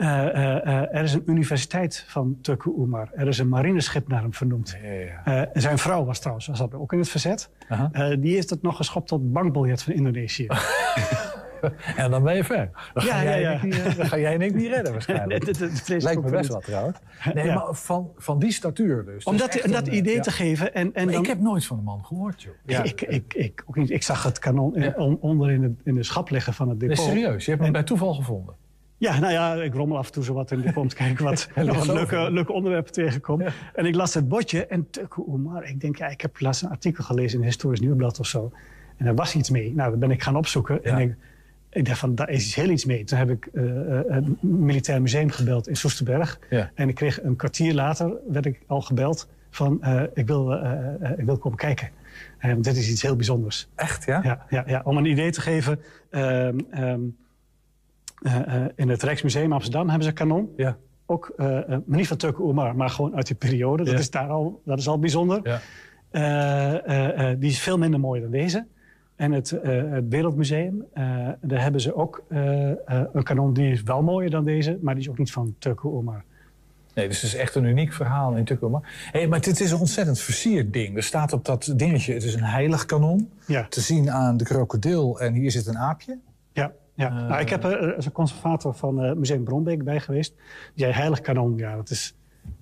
[0.01, 3.09] Uh, uh, uh, er is een universiteit van Teku Umar.
[3.15, 4.77] Er is een marineschip naar hem vernoemd.
[4.83, 4.91] Ja,
[5.25, 5.49] ja.
[5.53, 7.51] zijn vrouw was trouwens, was dat ook in het verzet.
[7.69, 8.17] -huh.
[8.21, 10.47] die heeft het nog geschopt tot bankbiljet van Indonesië.
[11.97, 12.71] en dan ben je ver.
[12.95, 15.47] Dan ja, ga, jij Niet, dan ga jij niks niet redden waarschijnlijk.
[15.47, 16.99] dat, dat, dat Lijkt me best wel trouwens.
[17.35, 19.25] Nee, maar van, van die statuur dus.
[19.25, 20.75] Om Dus dat, dat een, idee te geven.
[20.75, 22.85] En, en dan, Ik heb nooit van de man gehoord, joh.
[22.85, 23.91] ik, ik, ik, ook niet.
[23.91, 26.79] ik zag het kanon in- on- onder in de, in de schap liggen van het
[26.79, 27.05] Nee, depot.
[27.05, 28.55] serieus, je hebt hem bij toeval gevonden.
[29.01, 31.25] Ja, nou ja, ik rommel af en toe zo wat in het om te kijken
[31.25, 31.49] wat,
[31.87, 33.43] leuke, leuke onderwerpen tegenkom.
[33.75, 35.69] En ik las het bordje en Teku Umar.
[35.69, 38.53] Ik denk, ja, ik heb laatst een artikel gelezen in het Historisch Nieuwblad of zo.
[38.97, 39.75] En daar was iets mee.
[39.75, 40.85] Nou, dat ben ik gaan opzoeken.
[40.85, 41.15] En ik,
[41.71, 43.05] ik dacht van, daar is heel iets mee.
[43.05, 46.39] Toen heb ik eh, eh, het Militair Museum gebeld in Soesterberg.
[46.51, 46.71] Ja.
[46.75, 50.73] En ik kreeg een kwartier later, werd ik al gebeld van, eh, ik, wil, eh,
[51.01, 51.91] eh, ik wil komen kijken.
[52.39, 53.69] Eh, dit is iets heel bijzonders.
[53.75, 54.21] Echt, ja?
[54.23, 54.81] Ja, ja, ja.
[54.85, 55.81] om een idee te geven.
[56.11, 56.99] ehm, ehm, eh, eh,
[58.75, 60.53] in het Rijksmuseum Amsterdam hebben ze een kanon.
[60.57, 60.77] Ja.
[61.07, 63.85] Ook, eh, eh, maar niet van Turku Umar, maar gewoon uit die periode.
[63.85, 63.99] Dat, Ja.
[63.99, 65.41] is, daar al, dat is al bijzonder.
[65.43, 65.61] Ja.
[66.11, 68.67] Eh, eh, eh, die is veel minder mooi dan deze.
[69.17, 71.05] En het, eh, het Wereldmuseum, eh,
[71.41, 72.77] daar hebben ze ook eh, eh,
[73.13, 75.89] een kanon die is wel mooier dan deze, maar die is ook niet van Turku
[75.89, 76.25] Umar.
[76.95, 78.81] Nee, dus het is echt een uniek verhaal in Tukuma.
[79.13, 80.97] Hey, maar dit is een ontzettend versierd ding.
[80.97, 83.31] Er staat op dat dingetje, het is een heilig kanon.
[83.47, 83.67] Ja.
[83.69, 86.19] Te zien aan de krokodil en hier zit een aapje.
[87.01, 87.23] Ja, ja.
[87.23, 90.35] Eh, nou, ik heb er is een conservator van eh, Museum Bronbeek bij geweest.
[90.75, 92.15] Die heilig kanon, ja, dat is,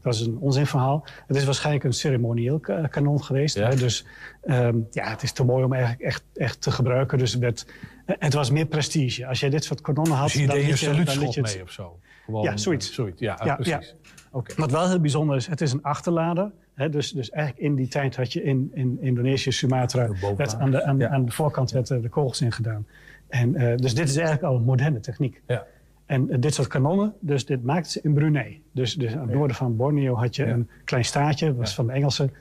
[0.03, 1.05] dat is een onzinverhaal.
[1.27, 3.55] Het is waarschijnlijk een ceremonieel ka- kanon geweest.
[3.57, 3.69] Ja.
[3.69, 4.07] Hè, dus
[4.43, 7.19] ehm, ja, het is te mooi om eigenlijk echt, echt te gebruiken.
[7.19, 7.67] Dus het, werd,
[8.07, 9.27] eh, het was meer prestige.
[9.27, 10.27] Als je dit soort kanonnen had...
[10.31, 11.99] Dus je dan deed je- saluutschot het- mee of zo?
[12.25, 12.95] Gewoon, Ja, zoiets.
[12.95, 13.21] zoiets.
[13.21, 13.95] Ja, Ja, precies.
[14.33, 14.55] Oké.
[14.57, 16.51] Wat wel heel bijzonder is, het is een achterlader.
[16.75, 20.09] Hè, dus, dus eigenlijk in die tijd had je in, in Indonesië, Sumatra...
[20.37, 21.09] Werd aan, de, aan, Ja.
[21.09, 22.87] aan de voorkant werd de kogels ingedaan.
[23.29, 25.43] En, eh, dus dit is eigenlijk al een moderne techniek.
[25.47, 25.65] Ja.
[26.07, 28.63] En eh, dit soort kanonnen, dus dit maakten ze in Brunei.
[28.73, 31.87] Dus, dus aan het noorden van Borneo had je een klein staatje, dat was van
[31.87, 32.33] de Engelsen.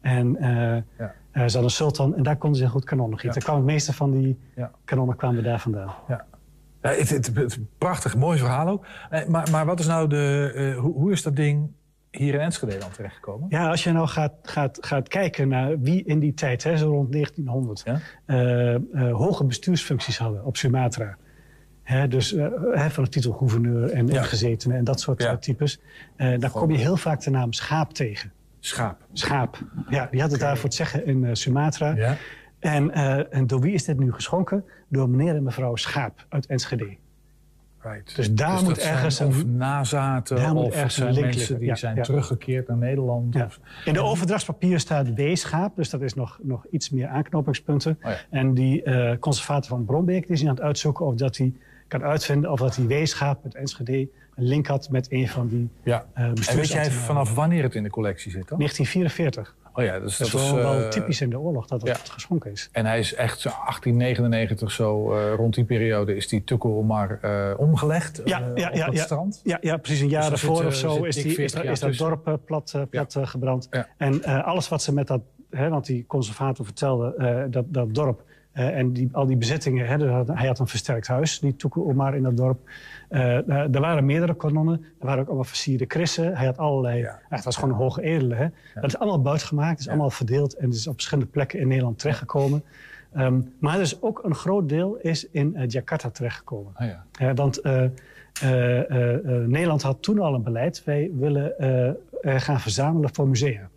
[0.00, 1.14] En eh Ja.
[1.32, 3.54] ze hadden een sultan en daar konden ze goed kanonnen gieten.
[3.54, 4.38] Het meeste van die
[4.84, 5.94] kanonnen kwamen daar vandaan.
[6.08, 6.24] Ja,
[6.80, 8.86] het, het, het, prachtig, mooi verhaal ook.
[9.28, 11.70] Maar, maar wat is nou de, hoe, hoe is dat ding
[12.18, 13.46] hier in Enschede dan terechtgekomen?
[13.50, 16.88] Ja, als je nou gaat, gaat, gaat kijken naar wie in die tijd, hè, zo
[16.90, 18.00] rond 1900, Ja.
[18.26, 18.80] eh, eh,
[19.16, 21.16] hoge bestuursfuncties hadden op Sumatra.
[21.82, 24.18] Hè, dus eh, hè, van de titel gouverneur en Ja.
[24.20, 25.36] ingezetenen en dat soort Ja.
[25.36, 25.80] types.
[26.16, 28.32] Dan kom je heel vaak de naam Schaap tegen.
[28.60, 29.06] Schaap.
[29.12, 29.58] Schaap.
[29.88, 31.94] Ja, die had het daar voor het zeggen in Sumatra.
[31.94, 32.16] Ja.
[32.58, 32.90] En,
[33.30, 34.64] en door wie is dit nu geschonken?
[34.88, 36.96] Door meneer en mevrouw Schaap uit Enschede.
[37.92, 38.16] Right.
[38.16, 41.30] Dus daar moet dat zijn ergens of een- nazaten daar moet of ergens zijn mensen
[41.36, 41.58] liggen.
[41.58, 42.02] die Ja, zijn ja.
[42.02, 43.34] teruggekeerd naar Nederland.
[43.34, 43.44] Ja.
[43.44, 47.98] Of, In de overdrachtspapieren staat weeschaap, dus dat is nog, nog iets meer aanknopingspunten.
[48.02, 48.16] Oh ja.
[48.30, 51.52] En die eh, conservator van Brombeek die is aan het uitzoeken of dat hij
[51.88, 55.68] kan uitvinden of dat die weeschaap met Enschede een link had met een van die
[55.82, 56.04] ja.
[56.12, 58.58] eh en weet jij vanaf wanneer het in de collectie zit dan?
[58.58, 59.54] 1944.
[59.78, 61.86] Oh ja, dus Dat is dat is wel, wel eh, typisch in de oorlog dat
[61.86, 61.94] ja.
[62.10, 62.68] geschonken is.
[62.72, 67.18] En hij is echt zo 1899 zo, eh, rond die periode is die Tukku Omar
[67.22, 69.02] eh, omgelegd Ja, ja, op ja, het ja.
[69.02, 69.40] strand.
[69.44, 71.62] Ja, ja, precies een jaar Dus daar ervoor of zo is, die, is, 40 dat-
[71.62, 73.68] jaar is dat dorp plat, plat gebrand.
[73.96, 75.20] En alles wat ze met dat,
[75.50, 78.22] hè, want die conservator vertelde, dat, dat dorp
[78.52, 82.22] en die, al die bezittingen, hè, hij had een versterkt huis, die Tuku Omar in
[82.22, 82.68] dat dorp.
[83.08, 86.36] Eh, eh, er waren meerdere kanonnen, er waren ook allemaal versierde krissen.
[86.36, 87.20] Hij had allerlei, ja.
[87.28, 88.34] het was gewoon een hoge edele.
[88.34, 88.46] Hè.
[88.74, 91.68] Dat is allemaal buitengemaakt, het is allemaal verdeeld en het is op verschillende plekken in
[91.68, 92.62] Nederland terechtgekomen.
[93.12, 96.72] Ehm, maar er is ook een groot deel is in eh, Jakarta terechtgekomen.
[96.74, 96.86] Ah,
[97.18, 97.34] ja.
[97.34, 97.62] Want
[99.46, 100.84] Nederland had toen al een beleid.
[100.84, 101.54] Wij willen
[102.20, 103.68] gaan verzamelen voor musea.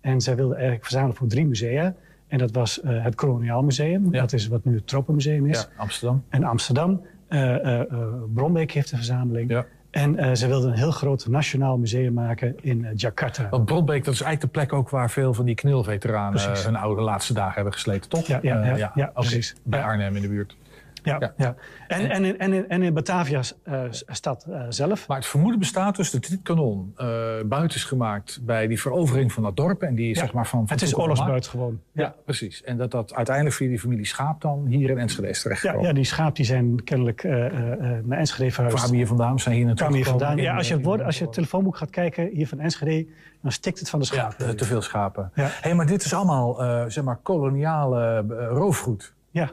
[0.00, 1.94] En zij wilden eigenlijk verzamelen voor drie musea.
[2.28, 4.12] En dat was het Koloniaal Museum.
[4.12, 4.20] Ja.
[4.20, 5.60] Dat is wat nu het Tropenmuseum is.
[5.60, 6.24] Ja, Amsterdam.
[6.28, 7.00] En Amsterdam.
[7.34, 7.86] Eh eh, eh,
[8.34, 9.50] Brombeek heeft een verzameling.
[9.50, 9.66] Ja.
[9.90, 13.48] En ze wilden een heel groot nationaal museum maken in Jakarta.
[13.50, 17.02] Want Brodbeek, dat is eigenlijk de plek ook waar veel van die knilveteranen hun oude
[17.02, 18.26] laatste dagen hebben gesleten, toch?
[18.26, 19.54] Ja, ja, ja, ja, precies.
[19.62, 19.82] Bij.
[19.82, 20.56] Arnhem in de buurt.
[21.04, 21.54] Ja, ja.
[21.86, 25.08] En, en, in, en, in, en in Batavia uh, stad uh, zelf.
[25.08, 27.06] Maar het vermoeden bestaat dus dat dit kanon uh,
[27.44, 29.82] buiten is gemaakt bij die verovering van dat dorp.
[29.82, 30.14] En die ja.
[30.14, 30.64] zeg maar van.
[30.66, 31.80] Het is oorlogsbuit gewoon.
[31.92, 32.02] Ja.
[32.02, 32.14] ja.
[32.24, 32.62] precies.
[32.62, 35.82] En dat dat uiteindelijk via die familie Schaap dan hier in Enschede is terechtgekomen.
[35.82, 38.76] Ja, ja, die Schaap die zijn kennelijk naar Enschede verhuisd.
[38.76, 40.36] Kwamen hier vandaan, zijn hier naartoe hier vandaan.
[40.36, 43.06] Ja, als je, het woord, als je het telefoonboek gaat kijken hier van Enschede,
[43.42, 44.46] dan stikt het van de schapen.
[44.46, 45.30] Ja, te veel schapen.
[45.34, 45.48] Ja.
[45.50, 46.54] Hey, maar dit is allemaal
[46.90, 49.14] zeg maar koloniale roofgoed.
[49.30, 49.50] Ja.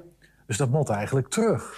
[0.52, 1.78] Dus dat moet eigenlijk terug.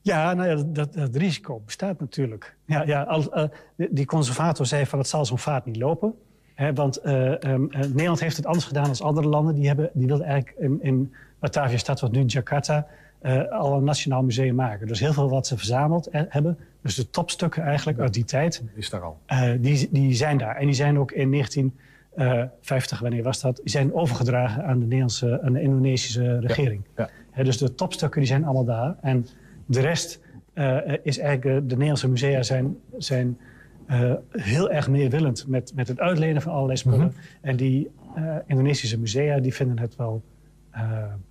[0.00, 2.56] Ja, nou ja, dat, dat, risico bestaat natuurlijk.
[2.64, 3.44] Ja, ja, al, uh,
[3.90, 6.14] die conservator zei van het zal zo'n vaart niet lopen.
[6.54, 9.54] Hè, want uh, um, uh, Nederland heeft het anders gedaan dan andere landen.
[9.54, 12.86] Die, hebben, die wilden eigenlijk in, in Batavia stad, wat nu Jakarta,
[13.50, 14.86] al een nationaal museum maken.
[14.86, 18.90] Dus heel veel wat ze verzameld hebben, dus de topstukken eigenlijk uit die tijd, is
[18.90, 19.18] daar al.
[19.58, 20.56] die, die zijn daar.
[20.56, 25.52] En die zijn ook in 1950, wanneer was dat, zijn overgedragen aan de, Nederlandse, aan
[25.52, 26.82] de Indonesische regering.
[26.96, 27.22] Ja, ja.
[27.42, 28.96] Dus de topstukken die zijn allemaal daar.
[29.00, 29.26] En
[29.66, 30.20] de rest
[30.54, 33.38] uh, is eigenlijk, de Nederlandse musea zijn, zijn
[33.90, 36.98] uh, heel erg meerwillend met, met het uitlenen van allerlei spullen.
[36.98, 37.40] Mm -hmm.
[37.40, 40.22] En die uh, Indonesische musea die vinden het wel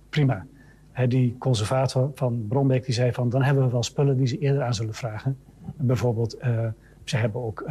[0.08, 0.46] prima.
[0.92, 4.38] He, die conservator van Brombeek die zei van dan hebben we wel spullen die ze
[4.38, 5.36] eerder aan zullen vragen.
[5.76, 6.36] Bijvoorbeeld,
[7.04, 7.64] ze hebben ook,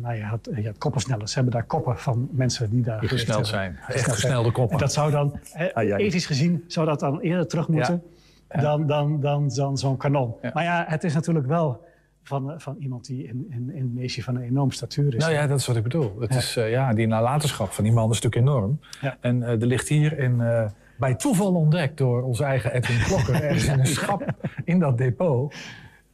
[0.00, 1.30] nou, je had, je had koppersnellers.
[1.32, 3.78] Ze hebben daar koppen van mensen die daar die gesneld zijn.
[3.88, 4.72] Echt gesnelde koppen.
[4.72, 5.40] En dat zou dan,
[5.74, 8.02] ethisch gezien, zou dat dan eerder terug moeten.
[8.04, 8.18] Ja
[8.58, 10.34] dan, dan, dan, dan zo'n kanon.
[10.42, 10.50] Ja.
[10.54, 11.84] Maar ja, het is natuurlijk wel
[12.22, 15.20] van, van iemand die in, in Indonesië van een enorm statuur is.
[15.20, 16.20] Nou ja, dat is wat ik bedoel.
[16.20, 16.38] Het ja.
[16.38, 18.80] is, uh, ja, die nalatenschap van die man is natuurlijk enorm.
[19.20, 20.64] En uh, er ligt hier in, uh,
[20.98, 23.42] bij toeval ontdekt door onze eigen Edwin Klokker...
[23.42, 25.54] ergens in een schap in dat depot.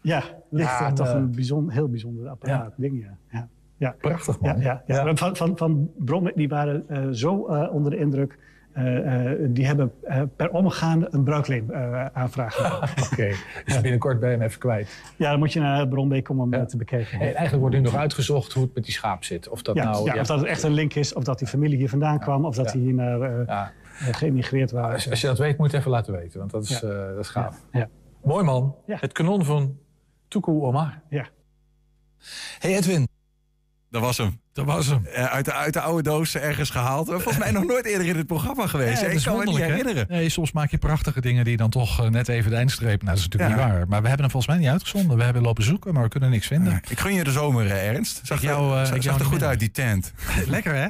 [0.07, 3.17] Ja, ligt er toch een bijzonder, heel bijzonder apparaat ding, ja.
[3.31, 3.49] ja.
[3.79, 3.95] Ja.
[4.01, 4.61] Prachtig man.
[4.61, 5.15] Ja, ja, ja.
[5.17, 5.91] Van, van, van
[6.35, 7.35] die waren zo
[7.73, 8.39] onder de indruk
[8.79, 9.93] uh, die hebben
[10.37, 11.75] per omgaande een bruikleen
[12.13, 12.59] aanvraag.
[13.03, 13.35] Oké, okay.
[13.65, 15.03] dus binnenkort ben je hem even kwijt.
[15.17, 17.19] Ja, dan moet je naar Bronbeek om hem te bekijken.
[17.19, 19.49] Hey, eigenlijk wordt nu nog uitgezocht hoe het met die schaap zit.
[19.49, 21.77] Of dat, nou, ja, of dat het echt een link is, of dat die familie
[21.77, 24.93] hier vandaan kwam, of dat die hier naar geëmigreerd waren.
[24.93, 27.19] Als, als, je dat weet, moet je het even laten weten, want dat is, dat
[27.19, 27.67] is gaaf.
[28.23, 29.77] Mooi man, het kanon van
[30.29, 31.03] Tuku Omar.
[31.11, 31.29] Ja.
[32.59, 33.09] Hey Edwin.
[33.91, 34.41] Dat was hem.
[34.57, 35.07] Dat was hem.
[35.17, 37.09] Uh, uit, de, uit de oude doos ergens gehaald.
[37.09, 39.01] Volgens mij nog nooit eerder in het programma geweest.
[39.01, 40.07] Ja, ik kan me niet herinneren.
[40.09, 43.03] Nee, soms maak je prachtige dingen die dan toch uh, net even de eindstreep.
[43.03, 43.67] Nou, dat is natuurlijk ja.
[43.67, 43.89] niet waar.
[43.89, 45.17] Maar we hebben hem volgens mij niet uitgezonden.
[45.17, 46.73] We hebben lopen zoeken, maar we kunnen niks vinden.
[46.73, 48.21] Ja, ik gun je de zomer, Ernst.
[48.23, 50.13] Zag, jou, uh, zag, zag er goed uit, die tent.
[50.47, 50.89] Lekker, hè?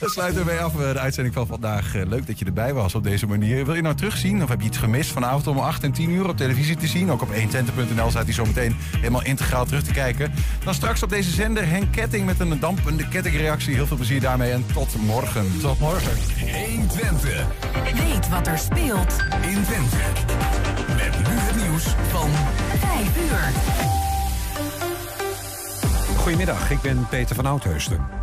[0.00, 1.94] Dan sluiten we mee af de uitzending van vandaag.
[1.94, 3.64] leuk dat je erbij was op deze manier.
[3.64, 6.28] Wil je nou terugzien of heb je iets gemist vanavond om 8 en 10 uur
[6.28, 7.10] op televisie te zien?
[7.10, 10.32] Ook op 120.nl staat hij zo meteen helemaal integraal terug te kijken.
[10.64, 13.74] Dan straks op deze zender Henk Ketting met een dampende kettingreactie.
[13.74, 15.60] Heel veel plezier daarmee en tot morgen.
[15.60, 16.12] Tot morgen.
[16.66, 17.46] 120.
[17.84, 19.96] Weet wat er speelt in Twente.
[20.88, 22.30] Met nu het nieuws van
[22.78, 23.52] 5 uur.
[26.16, 28.20] Goedemiddag, ik ben Peter van Oudheusden.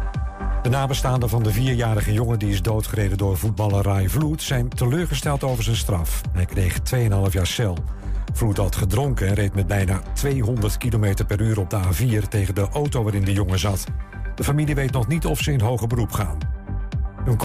[0.62, 4.42] De nabestaanden van de vierjarige jongen die is doodgereden door voetballer Rai Vloed...
[4.42, 6.22] zijn teleurgesteld over zijn straf.
[6.32, 7.78] Hij kreeg 2,5 jaar cel.
[8.34, 12.28] Vloed had gedronken en reed met bijna 200 km per uur op de A4...
[12.28, 13.86] tegen de auto waarin de jongen zat.
[14.38, 16.57] De familie weet nog niet of ze in hoger beroep gaan.